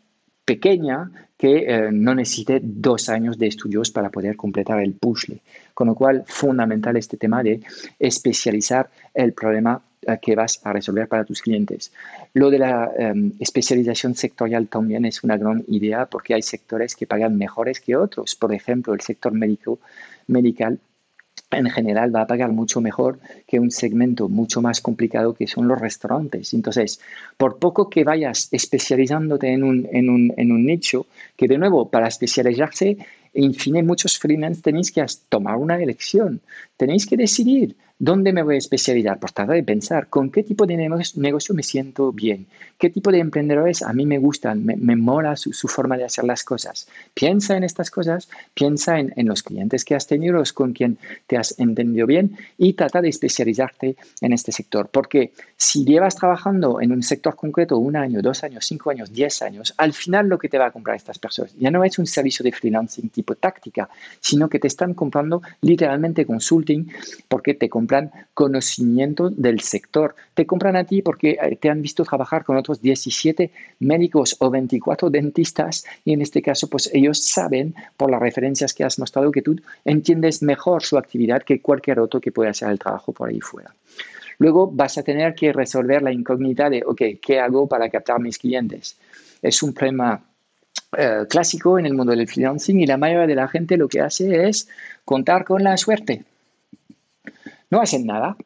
pequeña 0.44 1.10
que 1.36 1.64
eh, 1.66 1.90
no 1.90 2.14
necesite 2.14 2.60
dos 2.62 3.08
años 3.08 3.36
de 3.36 3.48
estudios 3.48 3.90
para 3.90 4.10
poder 4.10 4.36
completar 4.36 4.80
el 4.80 4.94
puzzle. 4.94 5.40
Con 5.74 5.88
lo 5.88 5.94
cual, 5.94 6.24
fundamental 6.26 6.96
este 6.96 7.16
tema 7.16 7.42
de 7.42 7.60
especializar 7.98 8.88
el 9.12 9.32
problema 9.32 9.82
eh, 10.02 10.18
que 10.22 10.36
vas 10.36 10.60
a 10.64 10.72
resolver 10.72 11.08
para 11.08 11.24
tus 11.24 11.42
clientes. 11.42 11.92
Lo 12.34 12.50
de 12.50 12.58
la 12.58 12.92
em, 12.96 13.32
especialización 13.40 14.14
sectorial 14.14 14.68
también 14.68 15.04
es 15.04 15.24
una 15.24 15.36
gran 15.36 15.64
idea 15.68 16.06
porque 16.06 16.34
hay 16.34 16.42
sectores 16.42 16.94
que 16.94 17.06
pagan 17.06 17.36
mejores 17.36 17.80
que 17.80 17.96
otros. 17.96 18.36
Por 18.36 18.52
ejemplo, 18.54 18.94
el 18.94 19.00
sector 19.00 19.32
médico, 19.32 19.80
medical 20.28 20.78
en 21.52 21.70
general 21.70 22.14
va 22.14 22.22
a 22.22 22.26
pagar 22.26 22.52
mucho 22.52 22.80
mejor 22.80 23.18
que 23.46 23.60
un 23.60 23.70
segmento 23.70 24.28
mucho 24.28 24.60
más 24.62 24.80
complicado 24.80 25.34
que 25.34 25.46
son 25.46 25.68
los 25.68 25.80
restaurantes. 25.80 26.54
Entonces, 26.54 27.00
por 27.36 27.58
poco 27.58 27.88
que 27.88 28.04
vayas 28.04 28.48
especializándote 28.50 29.52
en 29.52 29.64
un, 29.64 29.88
en 29.92 30.10
un, 30.10 30.32
en 30.36 30.52
un 30.52 30.66
nicho, 30.66 31.06
que 31.36 31.48
de 31.48 31.58
nuevo, 31.58 31.88
para 31.88 32.08
especializarse, 32.08 32.98
en 33.34 33.54
fin, 33.54 33.84
muchos 33.86 34.18
freelance 34.18 34.62
tenéis 34.62 34.92
que 34.92 35.04
tomar 35.28 35.56
una 35.56 35.80
elección, 35.80 36.40
tenéis 36.76 37.06
que 37.06 37.16
decidir 37.16 37.76
¿Dónde 38.04 38.32
me 38.32 38.42
voy 38.42 38.56
a 38.56 38.58
especializar? 38.58 39.20
Pues 39.20 39.32
trata 39.32 39.52
de 39.52 39.62
pensar 39.62 40.08
con 40.08 40.28
qué 40.28 40.42
tipo 40.42 40.66
de 40.66 40.76
negocio 40.76 41.54
me 41.54 41.62
siento 41.62 42.10
bien, 42.10 42.46
qué 42.76 42.90
tipo 42.90 43.12
de 43.12 43.20
emprendedores 43.20 43.80
a 43.80 43.92
mí 43.92 44.06
me 44.06 44.18
gustan, 44.18 44.64
me, 44.64 44.74
me 44.74 44.96
mola 44.96 45.36
su, 45.36 45.68
forma 45.68 45.96
de 45.96 46.02
hacer 46.02 46.24
las 46.24 46.42
cosas. 46.42 46.88
Piensa 47.14 47.56
en 47.56 47.62
estas 47.62 47.92
cosas, 47.92 48.28
piensa 48.54 48.98
en, 48.98 49.12
los 49.28 49.44
clientes 49.44 49.84
que 49.84 49.94
has 49.94 50.08
tenido, 50.08 50.34
los 50.34 50.52
con 50.52 50.72
quien 50.72 50.98
te 51.28 51.36
has 51.36 51.56
entendido 51.60 52.08
bien 52.08 52.36
y 52.58 52.72
trata 52.72 53.00
de 53.00 53.08
especializarte 53.08 53.94
en 54.20 54.32
este 54.32 54.50
sector. 54.50 54.88
Porque 54.88 55.30
si 55.56 55.84
llevas 55.84 56.16
trabajando 56.16 56.80
en 56.80 56.90
un 56.90 57.04
sector 57.04 57.36
concreto 57.36 57.78
un 57.78 57.94
año, 57.94 58.20
dos 58.20 58.42
años, 58.42 58.66
cinco 58.66 58.90
años, 58.90 59.12
diez 59.12 59.42
años, 59.42 59.74
al 59.76 59.92
final 59.92 60.26
lo 60.26 60.38
que 60.38 60.48
te 60.48 60.58
va 60.58 60.66
a 60.66 60.70
comprar 60.72 60.96
estas 60.96 61.20
personas 61.20 61.54
ya 61.56 61.70
no 61.70 61.84
es 61.84 62.00
un 62.00 62.06
servicio 62.08 62.42
de 62.42 62.50
freelancing 62.50 63.10
tipo 63.10 63.36
táctica, 63.36 63.88
sino 64.18 64.48
que 64.48 64.58
te 64.58 64.66
están 64.66 64.92
comprando 64.94 65.40
literalmente 65.60 66.26
consulting 66.26 66.90
porque 67.28 67.54
te 67.54 67.68
compran 67.68 67.91
conocimiento 68.34 69.30
del 69.30 69.60
sector. 69.60 70.14
Te 70.34 70.46
compran 70.46 70.76
a 70.76 70.84
ti 70.84 71.02
porque 71.02 71.38
eh, 71.40 71.56
te 71.56 71.70
han 71.70 71.82
visto 71.82 72.04
trabajar 72.04 72.44
con 72.44 72.56
otros 72.56 72.80
17 72.80 73.50
médicos 73.80 74.36
o 74.40 74.50
24 74.50 75.10
dentistas 75.10 75.84
y 76.04 76.12
en 76.12 76.22
este 76.22 76.42
caso 76.42 76.68
pues 76.68 76.90
ellos 76.92 77.22
saben 77.22 77.74
por 77.96 78.10
las 78.10 78.20
referencias 78.20 78.74
que 78.74 78.84
has 78.84 78.98
mostrado 78.98 79.30
que 79.30 79.42
tú 79.42 79.56
entiendes 79.84 80.42
mejor 80.42 80.82
su 80.82 80.98
actividad 80.98 81.42
que 81.42 81.60
cualquier 81.60 82.00
otro 82.00 82.20
que 82.20 82.32
pueda 82.32 82.50
hacer 82.50 82.70
el 82.70 82.78
trabajo 82.78 83.12
por 83.12 83.28
ahí 83.28 83.40
fuera. 83.40 83.74
Luego 84.38 84.70
vas 84.70 84.98
a 84.98 85.02
tener 85.02 85.34
que 85.34 85.52
resolver 85.52 86.02
la 86.02 86.12
incógnita 86.12 86.68
de, 86.68 86.82
ok, 86.84 87.02
¿qué 87.20 87.38
hago 87.38 87.68
para 87.68 87.88
captar 87.88 88.18
mis 88.20 88.38
clientes? 88.38 88.96
Es 89.40 89.62
un 89.62 89.72
problema 89.72 90.20
eh, 90.96 91.24
clásico 91.28 91.78
en 91.78 91.86
el 91.86 91.94
mundo 91.94 92.12
del 92.12 92.26
freelancing 92.28 92.80
y 92.80 92.86
la 92.86 92.96
mayoría 92.96 93.26
de 93.26 93.34
la 93.34 93.48
gente 93.48 93.76
lo 93.76 93.88
que 93.88 94.00
hace 94.00 94.48
es 94.48 94.68
contar 95.04 95.44
con 95.44 95.62
la 95.62 95.76
suerte. 95.76 96.24
No 97.72 97.80
hacen 97.80 98.04
nada. 98.04 98.36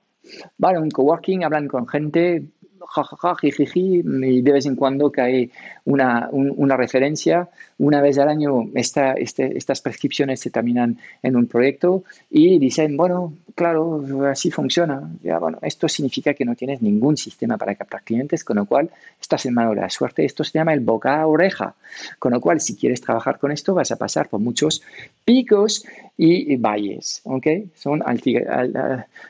Van 0.57 0.77
a 0.77 0.81
un 0.81 0.89
coworking, 0.89 1.43
hablan 1.43 1.67
con 1.67 1.89
gente, 1.89 2.47
jajaja, 2.89 3.37
y 3.43 4.43
de 4.43 4.53
vez 4.53 4.67
en 4.67 4.77
cuando 4.77 5.11
cae 5.11 5.51
una, 5.85 6.29
una 6.33 6.77
referencia. 6.77 7.49
Una 7.79 8.01
vez 8.01 8.17
al 8.19 8.29
año 8.29 8.71
esta, 8.75 9.13
este, 9.13 9.57
estas 9.57 9.83
prescripciones 9.83 10.41
se 10.41 10.51
terminan 10.51 10.99
en 11.23 11.37
un 11.37 11.47
proyecto 11.47 12.05
y 12.31 12.59
dicen, 12.59 12.97
bueno, 12.97 13.35
claro, 13.55 14.03
así 14.27 14.51
funciona. 14.51 15.11
Ya, 15.23 15.39
bueno, 15.39 15.59
esto 15.63 15.89
significa 15.89 16.33
que 16.33 16.45
no 16.45 16.55
tienes 16.55 16.81
ningún 16.81 17.17
sistema 17.17 17.59
para 17.59 17.75
captar 17.75 18.03
clientes, 18.03 18.45
con 18.45 18.57
lo 18.57 18.65
cual 18.65 18.91
estás 19.21 19.45
en 19.47 19.55
mano 19.55 19.71
de 19.71 19.83
la 19.83 19.91
suerte. 19.91 20.25
Esto 20.25 20.43
se 20.43 20.59
llama 20.59 20.73
el 20.73 20.81
boca 20.81 21.21
a 21.21 21.27
oreja. 21.27 21.75
Con 22.19 22.33
lo 22.33 22.41
cual, 22.41 22.61
si 22.61 22.77
quieres 22.77 23.01
trabajar 23.01 23.39
con 23.39 23.53
esto, 23.53 23.75
vas 23.75 23.91
a 23.93 23.97
pasar 23.97 24.29
por 24.29 24.41
muchos 24.41 24.83
picos 25.25 25.85
y 26.19 26.57
valles, 26.57 27.21
¿ok? 27.25 27.47
Son 27.75 28.03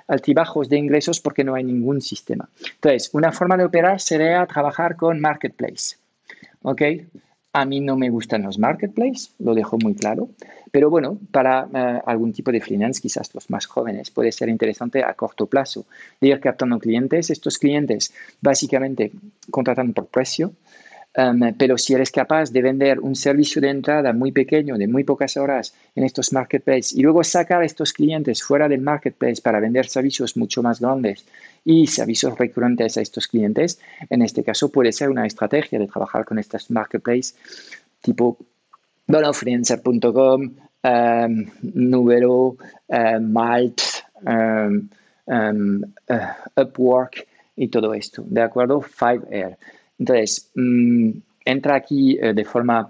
altibajos 0.07 0.69
de 0.69 0.79
ingresos 0.79 1.21
porque 1.21 1.43
no 1.43 1.55
hay 1.55 1.65
ningún 1.65 2.01
sistema. 2.01 2.49
Entonces, 2.75 3.11
una 3.13 3.33
forma 3.33 3.46
de 3.55 3.65
operar 3.65 4.01
sería 4.01 4.45
trabajar 4.47 4.97
con 4.97 5.21
Marketplace, 5.21 5.97
¿ok? 6.63 6.83
A 7.53 7.65
mí 7.65 7.81
no 7.81 7.97
me 7.97 8.11
gustan 8.11 8.43
los 8.43 8.59
marketplaces, 8.59 9.33
lo 9.39 9.55
dejo 9.55 9.79
muy 9.79 9.95
claro, 9.95 10.29
pero 10.73 10.91
bueno, 10.91 11.19
para 11.31 11.69
eh, 11.73 12.01
algún 12.05 12.33
tipo 12.33 12.51
de 12.51 12.61
freelance, 12.61 13.01
quizás 13.01 13.35
los 13.35 13.49
más 13.49 13.67
jóvenes, 13.67 14.11
puede 14.11 14.33
ser 14.33 14.49
interesante 14.49 15.05
a 15.05 15.15
corto 15.15 15.47
plazo 15.47 15.87
de 16.21 16.29
ir 16.29 16.41
captando 16.41 16.79
clientes. 16.79 17.31
Estos 17.31 17.59
clientes 17.59 18.13
básicamente 18.43 19.13
contratan 19.51 19.93
por 19.95 20.07
precio, 20.07 20.53
Um, 21.19 21.55
pero 21.57 21.79
si 21.79 21.95
eres 21.95 22.11
capaz 22.11 22.53
de 22.53 22.61
vender 22.61 23.01
un 23.01 23.17
servicio 23.17 23.63
de 23.63 23.71
entrada 23.71 24.13
muy 24.13 24.33
pequeño, 24.33 24.77
de 24.77 24.87
muy 24.87 25.03
pocas 25.03 25.39
horas 25.39 25.73
en 25.95 26.05
estos 26.05 26.31
marketplaces 26.35 26.93
y 26.93 27.01
luego 27.01 27.25
sacar 27.25 27.63
a 27.63 27.65
estos 27.65 27.95
clientes 27.95 28.43
fuera 28.43 28.69
del 28.69 28.83
marketplace 28.83 29.41
para 29.41 29.59
vender 29.59 29.87
servicios 29.87 30.37
mucho 30.37 30.63
más 30.63 30.79
grandes 30.79 31.25
y 31.67 31.89
servicios 31.89 32.39
recurrentes 32.39 32.97
a 32.97 33.01
estos 33.03 33.27
clientes, 33.27 33.81
en 34.09 34.23
este 34.23 34.45
caso 34.45 34.71
puede 34.71 34.93
ser 34.93 35.11
una 35.11 35.27
estrategia 35.27 35.81
de 35.81 35.89
trabajar 35.89 36.25
con 36.25 36.39
estos 36.39 36.71
marketplaces 36.71 37.35
tipo 38.01 38.39
bueno, 39.09 39.33
freelancer.com, 39.33 40.51
um, 40.85 41.47
Número, 41.75 42.57
um, 42.89 43.33
Malt, 43.33 43.81
uh, 44.23 44.81
Upwork 46.57 47.27
y 47.57 47.69
todo 47.69 47.95
esto, 47.95 48.23
¿de 48.27 48.43
acuerdo? 48.43 48.81
5R. 48.81 49.57
Entonces, 49.99 50.51
mm, 50.55 51.11
entra 51.45 51.77
aquí 51.77 52.19
eh, 52.21 52.33
de 52.33 52.45
forma 52.45 52.89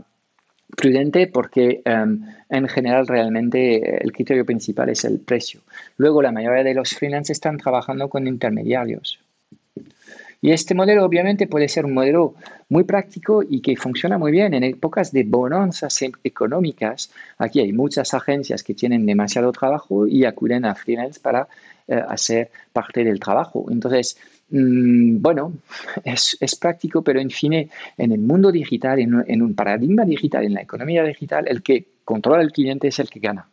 prudente 0.75 1.27
porque 1.27 1.83
em, 1.85 2.23
en 2.49 2.69
general 2.69 3.07
realmente 3.07 4.03
el 4.03 4.13
criterio 4.13 4.45
principal 4.45 4.89
es 4.89 5.05
el 5.05 5.21
precio. 5.21 5.61
Luego, 5.97 6.23
la 6.23 6.33
mayoría 6.33 6.65
de 6.65 6.75
los 6.75 6.91
freelancers 6.91 7.37
están 7.37 7.59
trabajando 7.59 8.09
con 8.09 8.27
intermediarios. 8.27 9.21
Y 10.43 10.53
este 10.53 10.75
modelo 10.75 11.05
obviamente 11.05 11.47
puede 11.47 11.69
ser 11.69 11.87
un 11.87 11.95
modelo 11.95 12.35
muy 12.69 12.85
práctico 12.85 13.43
y 13.43 13.61
que 13.61 13.77
funciona 13.77 14.19
muy 14.19 14.33
bien 14.33 14.55
en 14.55 14.65
épocas 14.65 15.13
de 15.13 15.25
bonanzas 15.25 16.01
e-, 16.03 16.13
económicas. 16.25 17.11
Aquí 17.39 17.61
hay 17.61 17.73
muchas 17.73 18.13
agencias 18.15 18.63
que 18.63 18.75
tienen 18.75 19.07
demasiado 19.07 19.51
trabajo 19.53 20.07
y 20.07 20.25
acuden 20.25 20.65
a 20.65 20.75
freelance 20.75 21.21
para 21.21 21.49
eh, 21.89 22.03
hacer 22.09 22.51
parte 22.73 23.03
del 23.03 23.19
trabajo. 23.19 23.67
Entonces, 23.71 24.19
bueno, 24.49 25.55
es, 26.05 26.57
práctico, 26.61 27.03
pero 27.03 27.21
en 27.21 27.31
fin, 27.31 27.53
en 27.53 28.12
el 28.12 28.19
mundo 28.19 28.53
digital, 28.53 28.99
en, 28.99 29.43
un 29.43 29.55
paradigma 29.55 30.05
digital, 30.05 30.45
en 30.45 30.55
la 30.55 30.62
economía 30.62 31.03
digital, 31.05 31.47
el 31.49 31.62
que 31.62 31.87
controla 32.05 32.43
el 32.43 32.53
cliente 32.53 32.88
es 32.88 32.99
el 32.99 33.11
que 33.11 33.21
gana. 33.21 33.49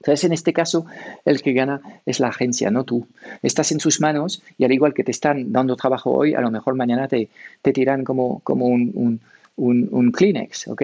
Entonces, 0.00 0.24
en 0.24 0.32
este 0.32 0.52
caso, 0.52 0.86
el 1.24 1.42
que 1.42 1.52
gana 1.52 1.80
es 2.04 2.20
la 2.20 2.28
agencia, 2.28 2.70
no 2.70 2.84
tú. 2.84 3.06
Estás 3.42 3.72
en 3.72 3.80
sus 3.80 4.00
manos 4.00 4.42
y 4.58 4.64
al 4.64 4.72
igual 4.72 4.94
que 4.94 5.04
te 5.04 5.10
están 5.10 5.52
dando 5.52 5.74
trabajo 5.74 6.12
hoy, 6.12 6.34
a 6.34 6.40
lo 6.40 6.50
mejor 6.50 6.74
mañana 6.74 7.08
te, 7.08 7.28
te 7.62 7.72
tiran 7.72 8.04
como, 8.04 8.40
como 8.40 8.66
un, 8.66 9.20
un, 9.56 9.88
un, 9.90 10.12
Kleenex, 10.12 10.68
¿ok? 10.68 10.82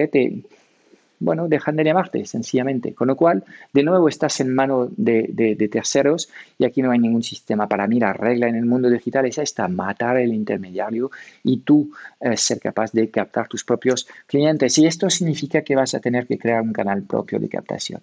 Bueno, 1.23 1.47
dejan 1.47 1.75
de 1.75 1.83
llamarte, 1.83 2.25
sencillamente. 2.25 2.93
Con 2.93 3.07
lo 3.07 3.15
cual, 3.15 3.43
de 3.71 3.83
nuevo 3.83 4.09
estás 4.09 4.39
en 4.41 4.53
mano 4.53 4.89
de, 4.95 5.69
terceros 5.71 6.29
y 6.57 6.65
aquí 6.65 6.81
no 6.81 6.91
hay 6.91 6.99
ningún 6.99 7.23
sistema. 7.23 7.67
Para 7.67 7.87
mí, 7.87 7.99
la 7.99 8.13
regla 8.13 8.47
en 8.47 8.55
el 8.55 8.65
mundo 8.65 8.89
digital 8.89 9.25
es 9.25 9.37
esta, 9.37 9.67
matar 9.67 10.17
el 10.17 10.33
intermediario 10.33 11.11
y 11.43 11.57
tú 11.59 11.91
eh, 12.19 12.35
ser 12.37 12.59
capaz 12.59 12.91
de 12.91 13.09
captar 13.09 13.47
tus 13.47 13.63
propios 13.63 14.07
clientes. 14.27 14.77
Y 14.77 14.85
esto 14.85 15.09
significa 15.09 15.61
que 15.61 15.75
vas 15.75 15.93
a 15.95 15.99
tener 15.99 16.27
que 16.27 16.37
crear 16.37 16.61
un 16.61 16.73
canal 16.73 17.03
propio 17.03 17.39
de 17.39 17.49
captación. 17.49 18.01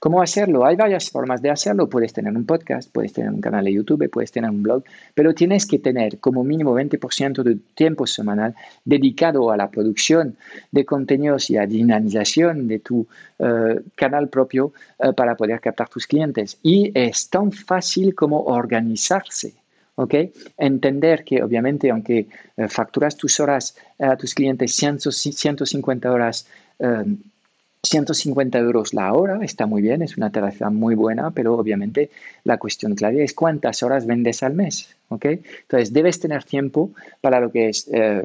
¿Cómo 0.00 0.22
hacerlo? 0.22 0.64
Hay 0.64 0.76
varias 0.76 1.10
formas 1.10 1.42
de 1.42 1.50
hacerlo. 1.50 1.88
Puedes 1.88 2.12
tener 2.12 2.32
un 2.32 2.46
podcast, 2.46 2.88
puedes 2.92 3.12
tener 3.12 3.30
un 3.30 3.40
canal 3.40 3.64
de 3.64 3.72
YouTube, 3.72 4.08
puedes 4.08 4.30
tener 4.30 4.48
un 4.48 4.62
blog, 4.62 4.84
pero 5.12 5.34
tienes 5.34 5.66
que 5.66 5.80
tener 5.80 6.18
como 6.20 6.44
mínimo 6.44 6.72
20% 6.72 7.42
de 7.42 7.58
tiempo 7.74 8.06
semanal 8.06 8.54
dedicado 8.84 9.50
a 9.50 9.56
la 9.56 9.68
producción 9.68 10.36
de 10.70 10.84
contenidos 10.84 11.50
y 11.50 11.56
a 11.56 11.66
dinamización 11.66 12.68
de 12.68 12.78
tu 12.78 13.08
eh, 13.40 13.80
canal 13.96 14.28
propio 14.28 14.72
eh, 15.00 15.12
para 15.14 15.34
poder 15.34 15.60
captar 15.60 15.88
tus 15.88 16.06
clientes. 16.06 16.58
Y 16.62 16.92
es 16.94 17.28
tan 17.28 17.50
fácil 17.50 18.14
como 18.14 18.42
organizarse. 18.42 19.54
¿ok? 19.96 20.14
Entender 20.58 21.24
que 21.24 21.42
obviamente 21.42 21.90
aunque 21.90 22.28
eh, 22.56 22.68
facturas 22.68 23.16
tus 23.16 23.40
horas 23.40 23.76
a 23.98 24.16
tus 24.16 24.32
clientes 24.32 24.76
150 24.76 26.12
horas 26.12 26.46
150 27.82 28.58
euros 28.58 28.92
la 28.92 29.12
hora, 29.12 29.38
está 29.42 29.66
muy 29.66 29.82
bien, 29.82 30.02
es 30.02 30.16
una 30.16 30.30
tarifa 30.30 30.70
muy 30.70 30.94
buena, 30.94 31.30
pero 31.30 31.54
obviamente 31.54 32.10
la 32.44 32.58
cuestión 32.58 32.94
clave 32.94 33.22
es 33.22 33.34
cuántas 33.34 33.82
horas 33.82 34.06
vendes 34.06 34.42
al 34.42 34.54
mes. 34.54 34.96
¿ok? 35.08 35.24
Entonces, 35.24 35.92
debes 35.92 36.20
tener 36.20 36.44
tiempo 36.44 36.90
para 37.20 37.40
lo 37.40 37.50
que 37.50 37.68
es 37.68 37.88
eh, 37.92 38.22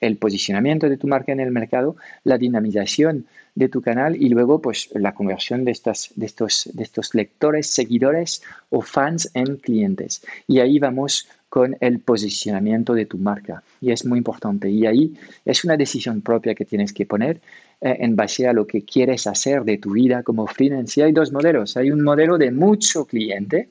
el 0.00 0.16
posicionamiento 0.16 0.88
de 0.88 0.96
tu 0.96 1.06
marca 1.06 1.32
en 1.32 1.40
el 1.40 1.50
mercado, 1.50 1.96
la 2.24 2.38
dinamización 2.38 3.26
de 3.54 3.68
tu 3.68 3.82
canal 3.82 4.16
y 4.16 4.28
luego 4.28 4.60
pues, 4.60 4.88
la 4.94 5.14
conversión 5.14 5.64
de, 5.64 5.72
estas, 5.72 6.10
de, 6.14 6.26
estos, 6.26 6.70
de 6.72 6.82
estos 6.82 7.14
lectores, 7.14 7.66
seguidores 7.68 8.42
o 8.70 8.82
fans 8.82 9.30
en 9.34 9.56
clientes. 9.56 10.24
Y 10.46 10.60
ahí 10.60 10.78
vamos 10.78 11.28
con 11.48 11.76
el 11.80 12.00
posicionamiento 12.00 12.94
de 12.94 13.06
tu 13.06 13.18
marca. 13.18 13.62
Y 13.80 13.90
es 13.90 14.04
muy 14.04 14.18
importante. 14.18 14.68
Y 14.70 14.86
ahí 14.86 15.14
es 15.44 15.64
una 15.64 15.76
decisión 15.76 16.20
propia 16.20 16.54
que 16.54 16.64
tienes 16.64 16.92
que 16.92 17.06
poner 17.06 17.40
eh, 17.80 17.96
en 18.00 18.16
base 18.16 18.46
a 18.46 18.52
lo 18.52 18.66
que 18.66 18.84
quieres 18.84 19.26
hacer 19.26 19.64
de 19.64 19.78
tu 19.78 19.92
vida 19.92 20.22
como 20.22 20.46
freelance. 20.46 21.00
Y 21.00 21.04
hay 21.04 21.12
dos 21.12 21.32
modelos. 21.32 21.76
Hay 21.76 21.90
un 21.90 22.02
modelo 22.02 22.38
de 22.38 22.50
mucho 22.50 23.06
cliente. 23.06 23.68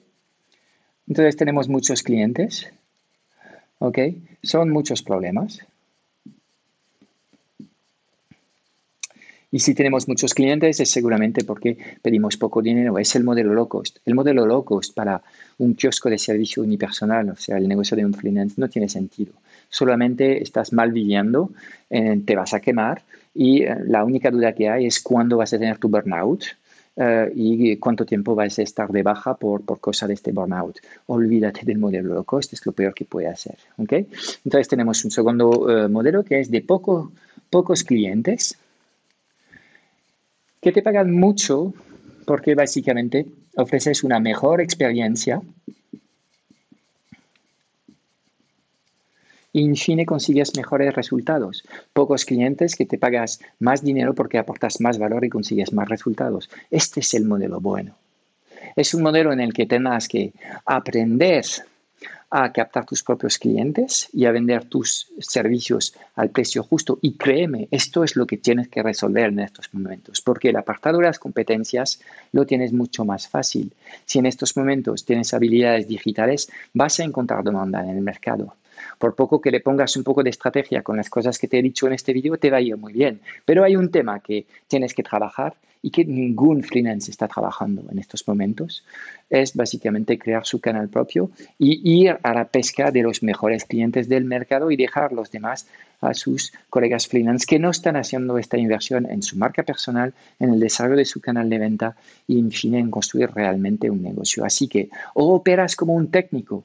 Entonces 1.07 1.38
tenemos 1.38 1.69
muchos 1.69 2.03
clientes. 2.03 2.72
¿Ok? 3.79 4.00
Son 4.41 4.69
muchos 4.69 5.03
problemas. 5.03 5.60
Y 9.50 9.60
si 9.60 9.74
tenemos 9.74 10.08
muchos 10.10 10.34
clientes 10.34 10.80
es 10.80 10.92
seguramente 10.92 11.46
porque 11.46 11.77
pedimos 12.01 12.36
poco 12.36 12.62
dinero. 12.62 12.98
Es 12.98 13.16
el 13.16 13.24
modelo 13.24 13.54
low 13.54 13.68
cost. 13.68 13.98
El 14.06 14.13
modelo 14.13 14.46
low 14.46 14.63
cost 14.66 14.94
para 14.94 15.22
un 15.58 15.74
kiosco 15.74 16.10
de 16.10 16.18
servicio 16.18 16.63
unipersonal, 16.63 17.30
o 17.30 17.36
sea, 17.36 17.58
el 17.58 17.68
negocio 17.68 17.96
de 17.96 18.06
un 18.06 18.13
freelance, 18.13 18.56
no 18.58 18.68
tiene 18.68 18.89
sentido. 18.89 19.34
Solamente 19.70 20.42
estás 20.44 20.74
mal 20.74 20.92
viviendo, 20.92 21.51
eh, 21.89 22.22
te 22.25 22.36
vas 22.36 22.54
a 22.54 22.60
quemar 22.60 23.04
y 23.34 23.63
eh, 23.63 23.75
la 23.86 24.04
única 24.04 24.32
duda 24.32 24.54
que 24.54 24.70
hay 24.70 24.86
es 24.86 25.00
cuándo 25.01 25.38
vas 25.38 25.54
a 25.54 25.60
tener 25.60 25.77
tu 25.77 25.88
burnout. 25.88 26.44
Eh, 27.00 27.32
y 27.36 27.77
cuánto 27.77 28.08
tiempo 28.08 28.34
vas 28.34 28.58
a 28.58 28.63
estar 28.63 28.89
de 28.89 29.04
baja 29.04 29.36
por, 29.36 29.62
por 29.62 29.80
cosa 29.80 30.08
de 30.08 30.16
este 30.16 30.32
burnout. 30.32 30.80
Olvídate 31.06 31.62
del 31.63 31.77
modelo 31.77 32.16
low 32.16 32.24
cost, 32.24 32.54
es 32.54 32.66
lo 32.66 32.72
peor 32.72 32.96
que 32.96 33.06
puede 33.06 33.27
hacer. 33.27 33.56
¿okay? 33.77 34.08
Entonces 34.44 34.68
tenemos 34.68 35.06
un 35.06 35.12
segundo 35.12 35.88
modelo 35.92 36.24
que 36.24 36.39
es 36.39 36.50
de 36.50 36.62
poco, 36.62 37.12
pocos 37.51 37.84
clientes, 37.84 38.58
que 40.67 40.74
te 40.74 40.81
pagan 40.81 41.13
mucho 41.13 41.74
porque 42.25 42.53
básicamente 42.53 43.25
ofreces 43.55 44.03
una 44.03 44.19
mejor 44.19 44.59
experiencia 44.59 45.41
y 49.53 49.63
en 49.63 49.77
fin 49.77 50.03
consigues 50.03 50.57
mejores 50.57 50.93
resultados. 50.93 51.63
Pocos 51.93 52.25
clientes 52.25 52.75
que 52.75 52.86
te 52.86 52.97
pagas 52.97 53.39
más 53.59 53.81
dinero 53.81 54.13
porque 54.13 54.39
aportas 54.39 54.81
más 54.81 55.00
valor 55.00 55.24
y 55.24 55.29
consigues 55.29 55.71
más 55.71 55.88
resultados. 55.88 56.50
Este 56.69 57.00
es 57.00 57.13
el 57.13 57.24
modelo 57.24 57.62
bueno. 57.62 57.95
Es 58.75 58.93
un 58.93 59.03
modelo 59.03 59.31
en 59.31 59.39
el 59.39 59.53
que 59.53 59.67
tengas 59.67 60.09
que 60.09 60.33
aprender 60.65 61.45
a 62.29 62.51
captar 62.51 62.86
tus 62.86 63.03
propios 63.03 63.38
clientes 63.38 64.10
y 64.12 64.25
a 64.25 64.31
vender 64.31 64.65
tus 64.65 65.12
servicios 65.19 65.96
al 66.15 66.29
precio 66.29 66.63
justo. 66.63 67.00
Y 67.01 67.13
créeme, 67.13 67.67
esto 67.72 68.03
es 68.03 68.15
lo 68.15 68.27
que 68.27 68.38
tienes 68.38 68.67
que 68.67 68.84
resolver 68.84 69.29
en 69.29 69.39
estos 69.39 69.74
momentos, 69.74 70.22
porque 70.22 70.50
el 70.50 70.57
apartado 70.57 70.98
de 70.98 71.05
las 71.05 71.19
competencias 71.19 72.01
lo 72.34 72.46
tienes 72.46 72.74
mucho 72.74 73.05
más 73.05 73.27
fácil. 73.27 73.72
Si 74.05 74.19
en 74.19 74.25
estos 74.25 74.57
momentos 74.57 75.05
tienes 75.05 75.34
habilidades 75.34 75.88
digitales, 75.88 76.51
vas 76.74 77.00
a 77.00 77.03
encontrar 77.03 77.43
demanda 77.43 77.81
en 77.81 77.89
el 77.89 78.01
mercado. 78.01 78.55
Por 78.98 79.16
poco 79.16 79.42
que 79.42 79.51
le 79.51 79.60
pongas 79.60 79.96
un 79.98 80.04
poco 80.04 80.24
de 80.24 80.30
estrategia 80.30 80.82
con 80.82 80.98
las 80.98 81.10
cosas 81.10 81.38
que 81.38 81.48
te 81.48 81.60
he 81.60 81.62
dicho 81.62 81.88
en 81.88 81.94
este 81.94 82.13
vídeo, 82.13 82.38
te 82.38 82.50
va 82.50 82.58
a 82.58 82.62
ir 82.62 82.77
muy 82.77 82.94
bien. 82.94 83.22
Pero 83.46 83.63
hay 83.63 83.75
un 83.75 83.92
tema 83.92 84.20
que 84.20 84.46
tienes 84.68 84.94
que 84.94 85.04
trabajar 85.04 85.56
y 85.82 85.92
que 85.92 86.06
ningún 86.06 86.63
freelance 86.63 87.12
está 87.12 87.27
trabajando 87.27 87.86
en 87.92 88.00
estos 88.00 88.27
momentos, 88.27 88.84
es 89.30 89.56
básicamente 89.56 90.18
crear 90.18 90.46
su 90.46 90.60
canal 90.60 90.89
propio 90.89 91.32
y 91.58 92.04
ir 92.04 92.18
a 92.24 92.34
la 92.34 92.46
pesca 92.46 92.92
de 92.92 93.04
los 93.04 93.24
mejores 93.24 93.66
clientes 93.66 94.10
del 94.10 94.25
mercado 94.25 94.72
y 94.72 94.75
dejar 94.75 95.13
los 95.13 95.32
demás 95.32 95.68
a 96.01 96.13
sus 96.13 96.54
colegas 96.70 97.08
freelance 97.08 97.46
que 97.48 97.60
no 97.60 97.70
están 97.70 97.96
haciendo 97.96 98.38
esta 98.38 98.58
inversión 98.58 99.10
en 99.10 99.24
su 99.24 99.38
marca 99.38 99.63
personal, 99.63 100.13
en 100.39 100.54
el 100.54 100.60
desarrollo 100.60 100.98
de 100.98 101.06
su 101.06 101.22
canal 101.22 101.50
de 101.50 101.58
venta 101.58 101.96
y, 102.27 102.39
en 102.39 102.51
fin, 102.51 102.75
en 102.75 102.92
construir 102.92 103.32
realmente 103.32 103.89
un 103.89 104.04
negocio. 104.04 104.46
Así 104.46 104.68
que 104.68 104.89
o 105.13 105.34
operas 105.34 105.75
como 105.75 105.94
un 105.94 106.12
técnico 106.12 106.63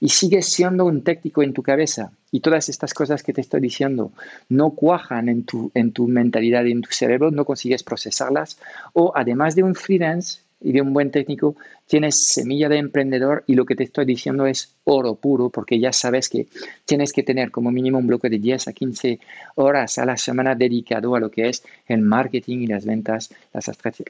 y 0.00 0.08
sigues 0.08 0.46
siendo 0.46 0.86
un 0.86 1.02
técnico 1.02 1.42
en 1.42 1.52
tu 1.52 1.62
cabeza 1.62 2.10
y 2.32 2.40
todas 2.40 2.68
estas 2.68 2.94
cosas 2.94 3.22
que 3.22 3.32
te 3.32 3.42
estoy 3.42 3.60
diciendo 3.60 4.12
no 4.48 4.70
cuajan 4.70 5.28
en 5.28 5.44
tu, 5.44 5.70
en 5.74 5.92
tu 5.92 6.08
mentalidad 6.08 6.64
y 6.64 6.72
en 6.72 6.80
tu 6.80 6.90
cerebro, 6.90 7.30
no 7.30 7.44
consigues 7.44 7.82
procesarlas, 7.82 8.58
o 8.94 9.12
además 9.14 9.54
de 9.54 9.62
un 9.62 9.74
freelance 9.74 10.40
y 10.62 10.72
de 10.72 10.82
un 10.82 10.92
buen 10.92 11.10
técnico, 11.10 11.56
tienes 11.86 12.26
semilla 12.26 12.68
de 12.68 12.76
emprendedor 12.76 13.44
y 13.46 13.54
lo 13.54 13.64
que 13.64 13.74
te 13.74 13.84
estoy 13.84 14.04
diciendo 14.04 14.46
es 14.46 14.74
oro 14.84 15.14
puro, 15.14 15.48
porque 15.48 15.80
ya 15.80 15.92
sabes 15.92 16.28
que 16.28 16.48
tienes 16.84 17.12
que 17.12 17.22
tener 17.22 17.50
como 17.50 17.70
mínimo 17.70 17.98
un 17.98 18.06
bloque 18.06 18.28
de 18.28 18.38
10 18.38 18.68
a 18.68 18.72
15 18.72 19.20
horas 19.54 19.98
a 19.98 20.04
la 20.04 20.18
semana 20.18 20.54
dedicado 20.54 21.14
a 21.14 21.20
lo 21.20 21.30
que 21.30 21.48
es 21.48 21.64
el 21.86 22.02
marketing 22.02 22.58
y 22.58 22.66
las 22.66 22.84
ventas, 22.84 23.30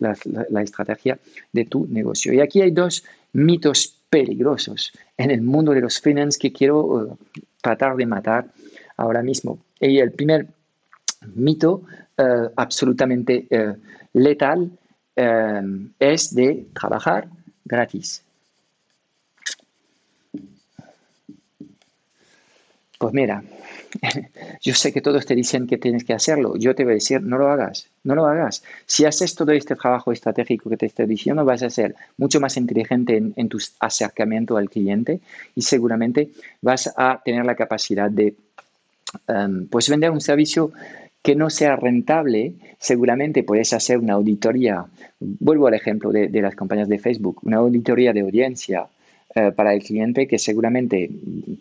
la 0.01 0.63
estrategia 0.63 1.19
de 1.53 1.65
tu 1.67 1.87
negocio. 1.87 2.33
Y 2.33 2.41
aquí 2.41 2.61
hay 2.61 2.73
dos 2.73 3.05
mitos 3.33 4.00
peligrosos 4.11 4.93
en 5.17 5.31
el 5.31 5.41
mundo 5.41 5.73
de 5.73 5.81
los 5.81 6.01
freelance 6.01 6.39
que 6.39 6.53
quiero 6.53 7.05
eh, 7.05 7.15
tratar 7.63 7.97
de 7.97 8.07
matar 8.07 8.47
ahora 8.97 9.23
mismo. 9.23 9.61
Y 9.79 9.99
el 9.99 10.11
primer 10.11 10.49
mito 11.35 11.83
eh, 12.19 12.49
absolutamente 12.57 13.47
eh, 13.49 13.75
letal 14.13 14.71
es 15.99 16.35
de 16.35 16.67
trabajar 16.73 17.29
gratis. 17.63 18.25
Pues 22.99 23.13
mira, 23.13 23.43
yo 24.63 24.75
sé 24.75 24.93
que 24.93 25.01
todos 25.01 25.27
te 25.27 25.35
dicen 25.35 25.67
que 25.67 25.79
tienes 25.79 26.05
que 26.05 26.13
hacerlo. 26.13 26.57
Yo 26.57 26.75
te 26.75 26.85
voy 26.85 26.93
a 26.93 26.95
decir, 26.95 27.23
no 27.23 27.39
lo 27.39 27.49
hagas, 27.49 27.89
no 28.05 28.15
lo 28.15 28.27
hagas. 28.27 28.63
Si 28.87 29.05
haces 29.05 29.35
todo 29.35 29.53
este 29.53 29.77
trabajo 29.77 30.13
estratégico 30.13 30.71
que 30.71 30.77
te 30.77 30.87
estoy 30.87 31.07
diciendo, 31.07 31.45
vas 31.45 31.63
a 31.63 31.71
ser 31.71 31.95
mucho 32.17 32.41
más 32.41 32.57
inteligente 32.57 33.17
en, 33.35 33.49
tu 33.49 33.59
acercamiento 33.81 34.57
al 34.57 34.71
cliente 34.71 35.21
y 35.55 35.63
seguramente 35.63 36.31
vas 36.63 36.93
a 36.97 37.21
tener 37.25 37.45
la 37.45 37.55
capacidad 37.55 38.11
de 38.11 38.35
em, 39.27 39.67
pues 39.67 39.89
vender 39.89 40.11
un 40.11 40.21
servicio 40.21 40.73
que 41.23 41.35
no 41.35 41.51
sea 41.51 41.77
rentable, 41.77 42.55
seguramente 42.79 43.43
puedes 43.43 43.73
hacer 43.73 43.99
una 43.99 44.15
auditoría. 44.15 44.87
Vuelvo 45.19 45.67
al 45.67 45.75
ejemplo 45.75 46.11
de, 46.11 46.31
las 46.41 46.55
compañías 46.55 46.89
de 46.89 46.99
Facebook, 46.99 47.41
una 47.43 47.59
auditoría 47.59 48.13
de 48.13 48.21
audiencia 48.21 48.87
eh, 49.35 49.53
para 49.55 49.75
el 49.75 49.83
cliente 49.83 50.27
que 50.27 50.39
seguramente 50.39 51.11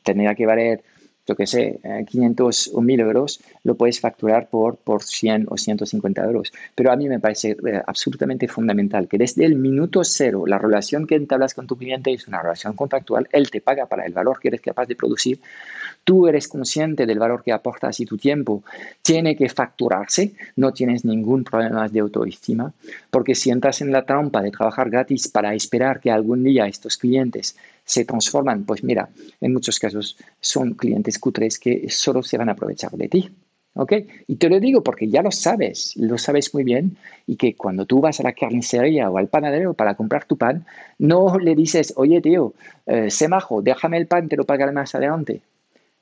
tendría 0.03 0.33
que 0.33 0.45
valer 0.45 0.81
yo 1.29 1.36
que 1.36 1.45
sé, 1.45 1.79
500 2.07 2.67
eh, 2.67 2.71
o 2.74 2.81
1000 2.81 3.00
euros, 3.01 3.39
lo 3.63 3.75
puedes 3.75 4.00
facturar 4.00 4.50
por, 4.50 4.77
por 4.77 5.03
100 5.03 5.45
o 5.50 5.57
150 5.57 6.25
euros. 6.25 6.51
Pero 6.74 6.91
a 6.91 6.95
mí 6.95 7.07
me 7.07 7.19
parece 7.19 7.51
eh, 7.51 7.81
absolutamente 7.86 8.48
fundamental 8.48 9.07
que 9.07 9.19
desde 9.19 9.45
el 9.45 9.55
minuto 9.55 10.03
cero, 10.03 10.45
la 10.48 10.57
relación 10.57 11.05
que 11.05 11.13
entablas 11.13 11.53
con 11.53 11.67
tu 11.67 11.77
cliente 11.77 12.12
es 12.12 12.27
una 12.27 12.41
relación 12.41 12.74
contractual, 12.75 13.27
él 13.31 13.51
te 13.51 13.62
paga 13.62 13.86
para 13.86 14.07
el 14.07 14.13
valor 14.13 14.39
que 14.39 14.48
eres 14.48 14.62
capaz 14.62 14.88
de 14.88 14.95
producir, 14.95 15.39
tú 16.03 16.27
eres 16.27 16.48
consciente 16.48 17.05
del 17.05 17.19
valor 17.19 17.43
que 17.43 17.51
aportas 17.51 18.00
y 18.00 18.05
tu 18.05 18.17
tiempo 18.17 18.63
tiene 19.03 19.36
que 19.36 19.50
facturarse, 19.50 20.33
no 20.55 20.74
tienes 20.74 21.05
ningún 21.05 21.43
problema 21.43 21.88
de 21.88 22.00
autoestima, 22.00 22.74
porque 23.12 23.36
si 23.36 23.51
entras 23.51 23.81
en 23.81 23.91
la 23.91 24.03
trampa 24.03 24.41
de 24.41 24.50
trabajar 24.50 24.89
gratis 24.89 25.27
para 25.27 25.53
esperar 25.53 26.00
que 26.00 26.09
algún 26.09 26.43
día 26.43 26.65
estos 26.65 26.98
clientes 26.98 27.55
se 27.89 28.05
transforman, 28.05 28.65
pues 28.65 28.83
mira, 28.83 29.09
en 29.41 29.51
muchos 29.51 29.79
casos 29.79 30.15
son 30.39 30.75
clientes 30.75 31.17
cutres 31.17 31.57
que 31.57 31.89
solo 31.89 32.21
se 32.21 32.37
van 32.37 32.47
a 32.47 32.51
aprovechar 32.51 32.91
de 32.91 33.07
ti. 33.07 33.31
¿Ok? 33.73 33.93
Y 34.27 34.35
te 34.35 34.47
lo 34.47 34.59
digo 34.59 34.83
porque 34.83 35.07
ya 35.07 35.23
lo 35.23 35.31
sabes, 35.31 35.95
lo 35.95 36.17
sabes 36.19 36.53
muy 36.53 36.63
bien, 36.63 36.97
y 37.25 37.35
que 37.35 37.55
cuando 37.55 37.85
tú 37.85 37.99
vas 37.99 38.19
a 38.19 38.23
la 38.23 38.33
carnicería 38.33 39.09
o 39.09 39.17
al 39.17 39.27
panadero 39.27 39.73
para 39.73 39.95
comprar 39.95 40.25
tu 40.25 40.37
pan, 40.37 40.65
no 40.99 41.39
le 41.39 41.55
dices, 41.55 41.93
oye 41.95 42.21
tío, 42.21 42.53
eh, 42.85 43.09
majo, 43.27 43.63
déjame 43.63 43.97
el 43.97 44.05
pan, 44.05 44.29
te 44.29 44.37
lo 44.37 44.43
pagaré 44.43 44.71
más 44.71 44.93
adelante. 44.93 45.41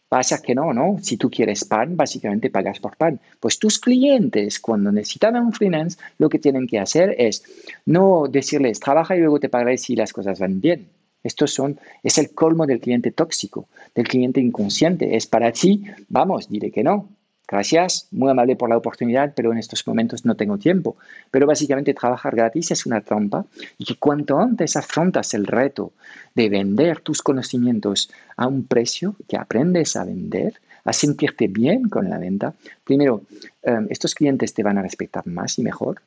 Pasa 0.09 0.41
que 0.41 0.55
no, 0.55 0.73
¿no? 0.73 0.97
Si 1.01 1.15
tú 1.15 1.29
quieres 1.29 1.63
pan, 1.63 1.95
básicamente 1.95 2.49
pagas 2.49 2.79
por 2.79 2.97
pan. 2.97 3.19
Pues 3.39 3.59
tus 3.59 3.79
clientes, 3.79 4.59
cuando 4.59 4.91
necesitan 4.91 5.37
un 5.37 5.53
freelance, 5.53 5.97
lo 6.17 6.27
que 6.27 6.39
tienen 6.39 6.67
que 6.67 6.79
hacer 6.79 7.15
es 7.17 7.43
no 7.85 8.27
decirles, 8.29 8.79
trabaja 8.79 9.15
y 9.15 9.19
luego 9.19 9.39
te 9.39 9.49
pagaré 9.49 9.77
si 9.77 9.95
las 9.95 10.11
cosas 10.11 10.39
van 10.39 10.59
bien. 10.59 10.96
Estos 11.27 11.53
son, 11.53 11.77
es 12.03 12.17
el 12.17 12.31
colmo 12.31 12.65
del 12.65 12.79
cliente 12.79 13.11
tóxico, 13.11 13.67
del 13.93 14.07
cliente 14.07 14.39
inconsciente. 14.39 15.17
Es 15.17 15.27
para 15.27 15.51
ti, 15.51 15.83
vamos, 16.07 16.47
diré 16.47 16.71
que 16.71 16.83
no. 16.83 17.09
Gracias, 17.49 18.07
muy 18.11 18.29
amable 18.29 18.55
por 18.55 18.69
la 18.69 18.77
oportunidad, 18.77 19.33
pero 19.35 19.51
en 19.51 19.57
estos 19.57 19.85
momentos 19.85 20.23
no 20.23 20.35
tengo 20.35 20.57
tiempo. 20.57 20.95
Pero 21.29 21.45
básicamente 21.45 21.93
trabajar 21.93 22.33
gratis 22.33 22.71
es 22.71 22.85
una 22.85 23.01
trampa 23.01 23.45
y 23.77 23.83
que 23.83 23.95
cuanto 23.95 24.39
antes 24.39 24.77
afrontas 24.77 25.33
el 25.33 25.47
reto 25.47 25.91
de 26.33 26.47
vender 26.47 27.01
tus 27.01 27.21
conocimientos 27.21 28.09
a 28.37 28.47
un 28.47 28.63
precio, 28.65 29.15
que 29.27 29.37
aprendes 29.37 29.97
a 29.97 30.05
vender, 30.05 30.53
a 30.85 30.93
sentirte 30.93 31.47
bien 31.47 31.89
con 31.89 32.09
la 32.09 32.17
venta, 32.17 32.53
primero, 32.85 33.23
eh, 33.63 33.85
estos 33.89 34.15
clientes 34.15 34.53
te 34.53 34.63
van 34.63 34.77
a 34.77 34.81
respetar 34.81 35.27
más 35.27 35.59
y 35.59 35.63
mejor, 35.63 36.01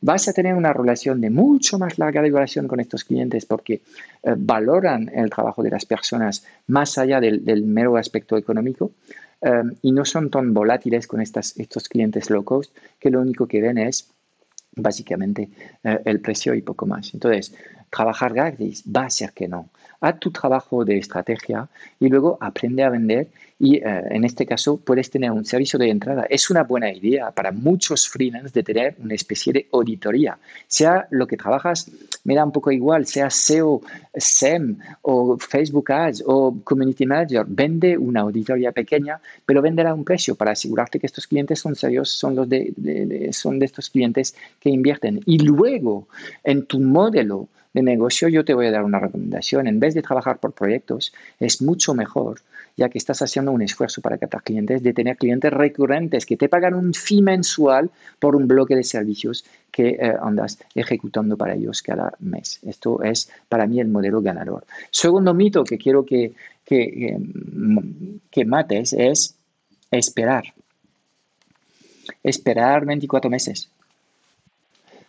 Vas 0.00 0.28
a 0.28 0.32
tener 0.32 0.54
una 0.54 0.72
relación 0.72 1.20
de 1.20 1.30
mucho 1.30 1.78
más 1.78 1.98
larga 1.98 2.22
duración 2.22 2.68
con 2.68 2.80
estos 2.80 3.04
clientes 3.04 3.46
porque 3.46 3.74
eh, 4.22 4.34
valoran 4.36 5.10
el 5.14 5.30
trabajo 5.30 5.62
de 5.62 5.70
las 5.70 5.86
personas 5.86 6.44
más 6.66 6.98
allá 6.98 7.20
del, 7.20 7.64
mero 7.64 7.96
aspecto 7.96 8.36
económico 8.36 8.92
eh, 9.40 9.62
y 9.82 9.92
no 9.92 10.04
son 10.04 10.30
tan 10.30 10.52
volátiles 10.52 11.06
con 11.06 11.20
estas, 11.20 11.58
estos 11.58 11.88
clientes 11.88 12.30
low 12.30 12.44
cost 12.44 12.76
que 12.98 13.10
lo 13.10 13.20
único 13.20 13.46
que 13.46 13.62
ven 13.62 13.78
es 13.78 14.10
básicamente 14.76 15.48
eh, 15.82 16.00
el 16.04 16.20
precio 16.20 16.54
y 16.54 16.62
poco 16.62 16.86
más. 16.86 17.14
Entonces, 17.14 17.54
trabajar 17.90 18.32
gratis 18.32 18.84
va 18.84 19.04
a 19.06 19.10
ser 19.10 19.32
que 19.32 19.48
no. 19.48 19.68
Haz 20.00 20.20
tu 20.20 20.30
trabajo 20.30 20.84
de 20.84 20.98
estrategia 20.98 21.68
y 21.98 22.08
luego 22.08 22.36
aprende 22.40 22.82
a 22.82 22.90
vender 22.90 23.28
y 23.58 23.76
eh, 23.76 23.82
en 24.10 24.24
este 24.24 24.44
caso 24.44 24.76
puedes 24.76 25.10
tener 25.10 25.30
un 25.30 25.44
servicio 25.44 25.78
de 25.78 25.88
entrada. 25.88 26.26
Es 26.28 26.50
una 26.50 26.64
buena 26.64 26.92
idea 26.92 27.30
para 27.30 27.52
muchos 27.52 28.08
freelance 28.08 28.52
de 28.52 28.62
tener 28.62 28.96
una 28.98 29.14
especie 29.14 29.52
de 29.52 29.68
auditoría. 29.72 30.36
Sea 30.66 31.06
lo 31.10 31.26
que 31.26 31.36
trabajas, 31.36 31.90
me 32.24 32.34
da 32.34 32.44
un 32.44 32.52
poco 32.52 32.70
igual, 32.70 33.06
sea 33.06 33.30
SEO, 33.30 33.80
SEM 34.14 34.78
o 35.02 35.38
Facebook 35.38 35.90
Ads 35.92 36.24
o 36.26 36.54
Community 36.64 37.06
Manager, 37.06 37.44
vende 37.46 37.96
una 37.96 38.20
auditoría 38.20 38.72
pequeña, 38.72 39.20
pero 39.46 39.62
venderá 39.62 39.90
a 39.90 39.94
un 39.94 40.04
precio 40.04 40.34
para 40.34 40.52
asegurarte 40.52 40.98
que 40.98 41.06
estos 41.06 41.26
clientes 41.26 41.58
son 41.58 41.76
serios, 41.76 42.10
son, 42.10 42.34
los 42.34 42.48
de, 42.48 43.30
son 43.32 43.58
de 43.58 43.66
estos 43.66 43.88
clientes 43.88 44.34
que 44.60 44.68
invierten. 44.68 45.20
Y 45.26 45.38
luego, 45.38 46.08
en 46.42 46.66
tu 46.66 46.80
modelo 46.80 47.48
de 47.74 47.82
negocio, 47.82 48.28
yo 48.28 48.44
te 48.44 48.54
voy 48.54 48.66
a 48.66 48.70
dar 48.70 48.84
una 48.84 49.00
recomendación. 49.00 49.66
En 49.66 49.80
vez 49.80 49.94
de 49.94 50.02
trabajar 50.02 50.38
por 50.38 50.52
proyectos, 50.52 51.12
es 51.40 51.60
mucho 51.60 51.92
mejor, 51.92 52.40
ya 52.76 52.88
que 52.88 52.98
estás 52.98 53.20
haciendo 53.20 53.50
un 53.50 53.62
esfuerzo 53.62 54.00
para 54.00 54.16
captar 54.16 54.42
clientes, 54.42 54.82
de 54.82 54.92
tener 54.94 55.16
clientes 55.16 55.52
recurrentes 55.52 56.24
que 56.24 56.36
te 56.36 56.48
pagan 56.48 56.74
un 56.74 56.94
fee 56.94 57.20
mensual 57.20 57.90
por 58.20 58.36
un 58.36 58.46
bloque 58.46 58.76
de 58.76 58.84
servicios 58.84 59.44
que 59.72 59.88
eh, 59.88 60.14
andas 60.22 60.58
ejecutando 60.74 61.36
para 61.36 61.54
ellos 61.54 61.82
cada 61.82 62.14
mes. 62.20 62.60
Esto 62.64 63.02
es 63.02 63.28
para 63.48 63.66
mí 63.66 63.80
el 63.80 63.88
modelo 63.88 64.22
ganador. 64.22 64.64
Segundo 64.90 65.34
mito 65.34 65.64
que 65.64 65.76
quiero 65.76 66.06
que, 66.06 66.32
que, 66.64 67.18
que 68.30 68.44
mates 68.44 68.92
es 68.92 69.34
esperar. 69.90 70.44
Esperar 72.22 72.86
24 72.86 73.28
meses. 73.30 73.68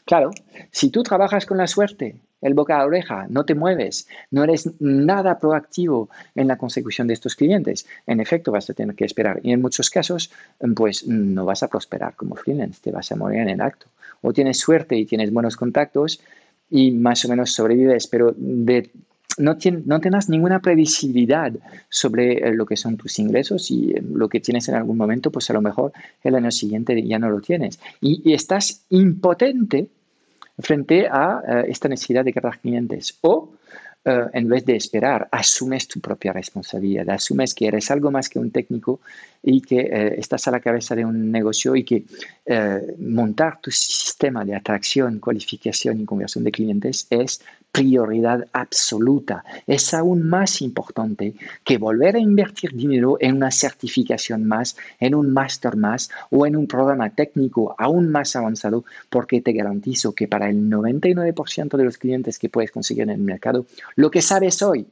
Claro, 0.05 0.29
si 0.71 0.91
tú 0.91 1.01
trabajas 1.01 1.47
con 1.47 1.57
la 1.57 1.65
suerte, 1.65 2.15
el 2.41 2.53
boca 2.53 2.79
a 2.79 2.85
oreja, 2.85 3.25
no 3.27 3.43
te 3.43 3.55
mueves, 3.55 4.07
no 4.29 4.43
eres 4.43 4.69
nada 4.79 5.39
proactivo 5.39 6.09
en 6.35 6.47
la 6.47 6.59
consecución 6.59 7.07
de 7.07 7.15
estos 7.15 7.35
clientes, 7.35 7.87
en 8.05 8.19
efecto 8.19 8.51
vas 8.51 8.69
a 8.69 8.75
tener 8.75 8.95
que 8.95 9.05
esperar. 9.05 9.39
Y 9.41 9.51
en 9.51 9.61
muchos 9.61 9.89
casos, 9.89 10.31
pues 10.75 11.07
no 11.07 11.45
vas 11.45 11.63
a 11.63 11.69
prosperar 11.69 12.15
como 12.15 12.35
freelance, 12.35 12.81
te 12.83 12.91
vas 12.91 13.11
a 13.11 13.15
morir 13.15 13.39
en 13.39 13.49
el 13.49 13.61
acto. 13.61 13.87
O 14.21 14.31
tienes 14.31 14.59
suerte 14.59 14.95
y 14.95 15.05
tienes 15.05 15.33
buenos 15.33 15.57
contactos, 15.57 16.21
y 16.69 16.91
más 16.91 17.25
o 17.25 17.29
menos 17.29 17.51
sobrevives, 17.51 18.05
pero 18.05 18.33
de 18.37 18.91
no, 19.37 19.57
no 19.85 19.99
tengas 19.99 20.29
ninguna 20.29 20.59
previsibilidad 20.59 21.51
sobre 21.89 22.37
eh, 22.37 22.53
lo 22.53 22.65
que 22.65 22.77
son 22.77 22.97
tus 22.97 23.19
ingresos 23.19 23.69
y 23.71 23.91
eh, 23.91 24.01
lo 24.01 24.29
que 24.29 24.39
tienes 24.39 24.67
en 24.69 24.75
algún 24.75 24.97
momento, 24.97 25.31
pues 25.31 25.49
a 25.49 25.53
lo 25.53 25.61
mejor 25.61 25.91
el 26.23 26.35
año 26.35 26.51
siguiente 26.51 27.01
ya 27.05 27.19
no 27.19 27.29
lo 27.29 27.41
tienes. 27.41 27.79
Y, 28.01 28.33
estás 28.33 28.85
impotente 28.89 29.87
frente 30.59 31.07
a 31.07 31.41
eh, 31.47 31.65
esta 31.69 31.89
necesidad 31.89 32.23
de 32.23 32.33
captar 32.33 32.59
clientes. 32.59 33.17
O 33.21 33.51
en 34.05 34.47
vez 34.47 34.63
de 34.65 34.75
esperar, 34.75 35.27
asumes 35.31 35.87
tu 35.87 35.99
propia 35.99 36.31
responsabilidad, 36.31 37.09
asumes 37.09 37.55
que 37.55 37.67
eres 37.67 37.89
algo 37.89 38.11
más 38.11 38.29
que 38.29 38.37
un 38.37 38.51
técnico 38.51 38.99
y 39.41 39.61
que 39.61 40.15
estás 40.17 40.47
a 40.47 40.51
la 40.51 40.59
cabeza 40.59 40.95
de 40.95 41.05
un 41.05 41.31
negocio 41.31 41.75
y 41.75 41.83
que 41.83 42.05
montar 42.99 43.59
tu 43.61 43.71
sistema 43.71 44.45
de 44.45 44.55
atracción, 44.55 45.19
cualificación 45.19 45.99
y 46.01 46.05
conversión 46.05 46.43
de 46.43 46.51
clientes 46.51 47.07
es 47.09 47.41
prioridad 47.71 48.47
absoluta. 48.53 49.43
Es 49.67 49.93
aún 49.93 50.29
más 50.29 50.61
importante 50.61 51.35
que 51.65 51.77
volver 51.77 52.15
a 52.15 52.19
invertir 52.19 52.71
dinero 52.73 53.17
en 53.19 53.35
una 53.35 53.51
certificación 53.51 54.45
más, 54.45 54.77
en 54.97 55.13
un 55.13 55.33
máster 55.33 55.75
más 55.75 56.09
o 56.29 56.45
en 56.45 56.55
un 56.55 56.67
programa 56.67 57.09
técnico 57.09 57.75
aún 57.77 58.09
más 58.09 58.37
avanzado, 58.37 58.85
porque 59.09 59.41
te 59.41 59.51
garantizo 59.51 60.15
que 60.15 60.29
para 60.29 60.49
el 60.49 60.69
99% 60.69 61.75
de 61.75 61.83
los 61.83 61.97
clientes 61.97 62.39
que 62.39 62.47
puedes 62.47 62.71
conseguir 62.71 63.03
en 63.03 63.09
el 63.09 63.19
mercado, 63.19 63.65
lo 63.95 64.11
que 64.11 64.21
sabes 64.21 64.61
hoy 64.61 64.87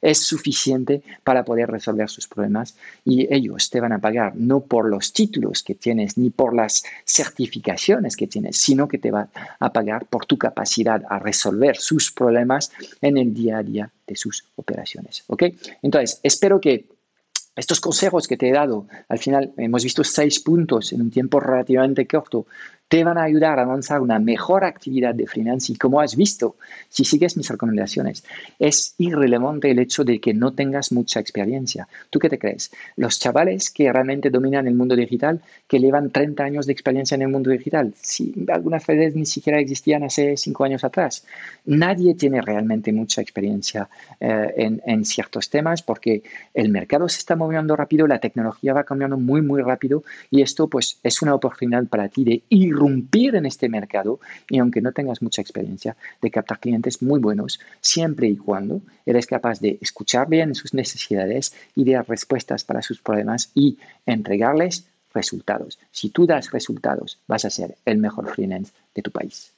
es 0.00 0.18
suficiente 0.18 1.02
para 1.24 1.44
poder 1.44 1.70
resolver 1.70 2.08
sus 2.08 2.28
problemas 2.28 2.76
y 3.04 3.32
ellos 3.32 3.70
te 3.70 3.80
van 3.80 3.92
a 3.92 4.00
pagar 4.00 4.34
no 4.36 4.60
por 4.60 4.88
los 4.88 5.12
títulos 5.12 5.62
que 5.62 5.74
tienes 5.74 6.18
ni 6.18 6.30
por 6.30 6.54
las 6.54 6.84
certificaciones 7.04 8.16
que 8.16 8.26
tienes, 8.26 8.56
sino 8.56 8.88
que 8.88 8.98
te 8.98 9.10
van 9.10 9.28
a 9.60 9.72
pagar 9.72 10.06
por 10.06 10.26
tu 10.26 10.36
capacidad 10.36 11.02
a 11.08 11.18
resolver 11.18 11.76
sus 11.76 12.10
problemas 12.10 12.72
en 13.00 13.18
el 13.18 13.34
día 13.34 13.58
a 13.58 13.62
día 13.62 13.90
de 14.06 14.16
sus 14.16 14.44
operaciones. 14.56 15.24
¿ok? 15.28 15.44
Entonces, 15.82 16.20
espero 16.22 16.60
que 16.60 16.97
estos 17.58 17.80
consejos 17.80 18.26
que 18.28 18.36
te 18.36 18.48
he 18.48 18.52
dado, 18.52 18.86
al 19.08 19.18
final 19.18 19.52
hemos 19.56 19.82
visto 19.82 20.04
seis 20.04 20.40
puntos 20.40 20.92
en 20.92 21.02
un 21.02 21.10
tiempo 21.10 21.40
relativamente 21.40 22.06
corto, 22.06 22.46
te 22.88 23.04
van 23.04 23.18
a 23.18 23.24
ayudar 23.24 23.58
a 23.58 23.62
avanzar 23.62 24.00
una 24.00 24.18
mejor 24.18 24.64
actividad 24.64 25.14
de 25.14 25.26
freelance 25.26 25.70
y 25.72 25.76
como 25.76 26.00
has 26.00 26.16
visto, 26.16 26.56
si 26.88 27.04
sigues 27.04 27.36
mis 27.36 27.48
recomendaciones, 27.48 28.24
es 28.58 28.94
irrelevante 28.96 29.70
el 29.70 29.78
hecho 29.78 30.04
de 30.04 30.18
que 30.20 30.32
no 30.32 30.54
tengas 30.54 30.90
mucha 30.90 31.20
experiencia. 31.20 31.86
¿Tú 32.08 32.18
qué 32.18 32.30
te 32.30 32.38
crees? 32.38 32.70
Los 32.96 33.20
chavales 33.20 33.70
que 33.70 33.92
realmente 33.92 34.30
dominan 34.30 34.66
el 34.66 34.74
mundo 34.74 34.96
digital, 34.96 35.42
que 35.68 35.78
llevan 35.78 36.10
30 36.10 36.42
años 36.42 36.66
de 36.66 36.72
experiencia 36.72 37.14
en 37.14 37.22
el 37.22 37.28
mundo 37.28 37.50
digital, 37.50 37.92
si 38.00 38.32
algunas 38.48 38.86
veces 38.86 39.14
ni 39.14 39.26
siquiera 39.26 39.60
existían 39.60 40.02
hace 40.02 40.36
5 40.36 40.64
años 40.64 40.82
atrás, 40.82 41.26
nadie 41.66 42.14
tiene 42.14 42.40
realmente 42.40 42.90
mucha 42.92 43.20
experiencia 43.20 43.88
eh, 44.18 44.54
en, 44.56 44.80
en 44.86 45.04
ciertos 45.04 45.50
temas 45.50 45.82
porque 45.82 46.22
el 46.54 46.70
mercado 46.70 47.06
se 47.08 47.18
está 47.18 47.36
moviendo 47.36 47.47
rápido, 47.76 48.06
la 48.06 48.20
tecnología 48.20 48.72
va 48.72 48.84
cambiando 48.84 49.16
muy, 49.16 49.42
muy 49.42 49.62
rápido 49.62 50.04
y 50.30 50.42
esto 50.42 50.68
pues 50.68 50.98
es 51.02 51.22
una 51.22 51.34
oportunidad 51.34 51.84
para 51.86 52.08
ti 52.08 52.24
de 52.24 52.42
ir 52.48 52.68
irrumpir 52.68 53.34
en 53.34 53.46
este 53.46 53.68
mercado 53.68 54.20
y 54.48 54.58
aunque 54.58 54.80
no 54.80 54.92
tengas 54.92 55.22
mucha 55.22 55.42
experiencia, 55.42 55.96
de 56.22 56.30
captar 56.30 56.60
clientes 56.60 57.02
muy 57.02 57.20
buenos 57.20 57.60
siempre 57.80 58.28
y 58.28 58.36
cuando 58.36 58.80
eres 59.04 59.26
capaz 59.26 59.60
de 59.60 59.78
escuchar 59.80 60.28
bien 60.28 60.54
sus 60.54 60.74
necesidades 60.74 61.54
y 61.74 61.90
dar 61.90 62.08
respuestas 62.08 62.64
para 62.64 62.82
sus 62.82 63.00
problemas 63.00 63.50
y 63.54 63.78
entregarles 64.06 64.86
resultados. 65.12 65.78
Si 65.90 66.10
tú 66.10 66.26
das 66.26 66.50
resultados, 66.52 67.18
vas 67.26 67.44
a 67.44 67.50
ser 67.50 67.76
el 67.84 67.98
mejor 67.98 68.28
freelance 68.28 68.72
de 68.94 69.02
tu 69.02 69.10
país. 69.10 69.57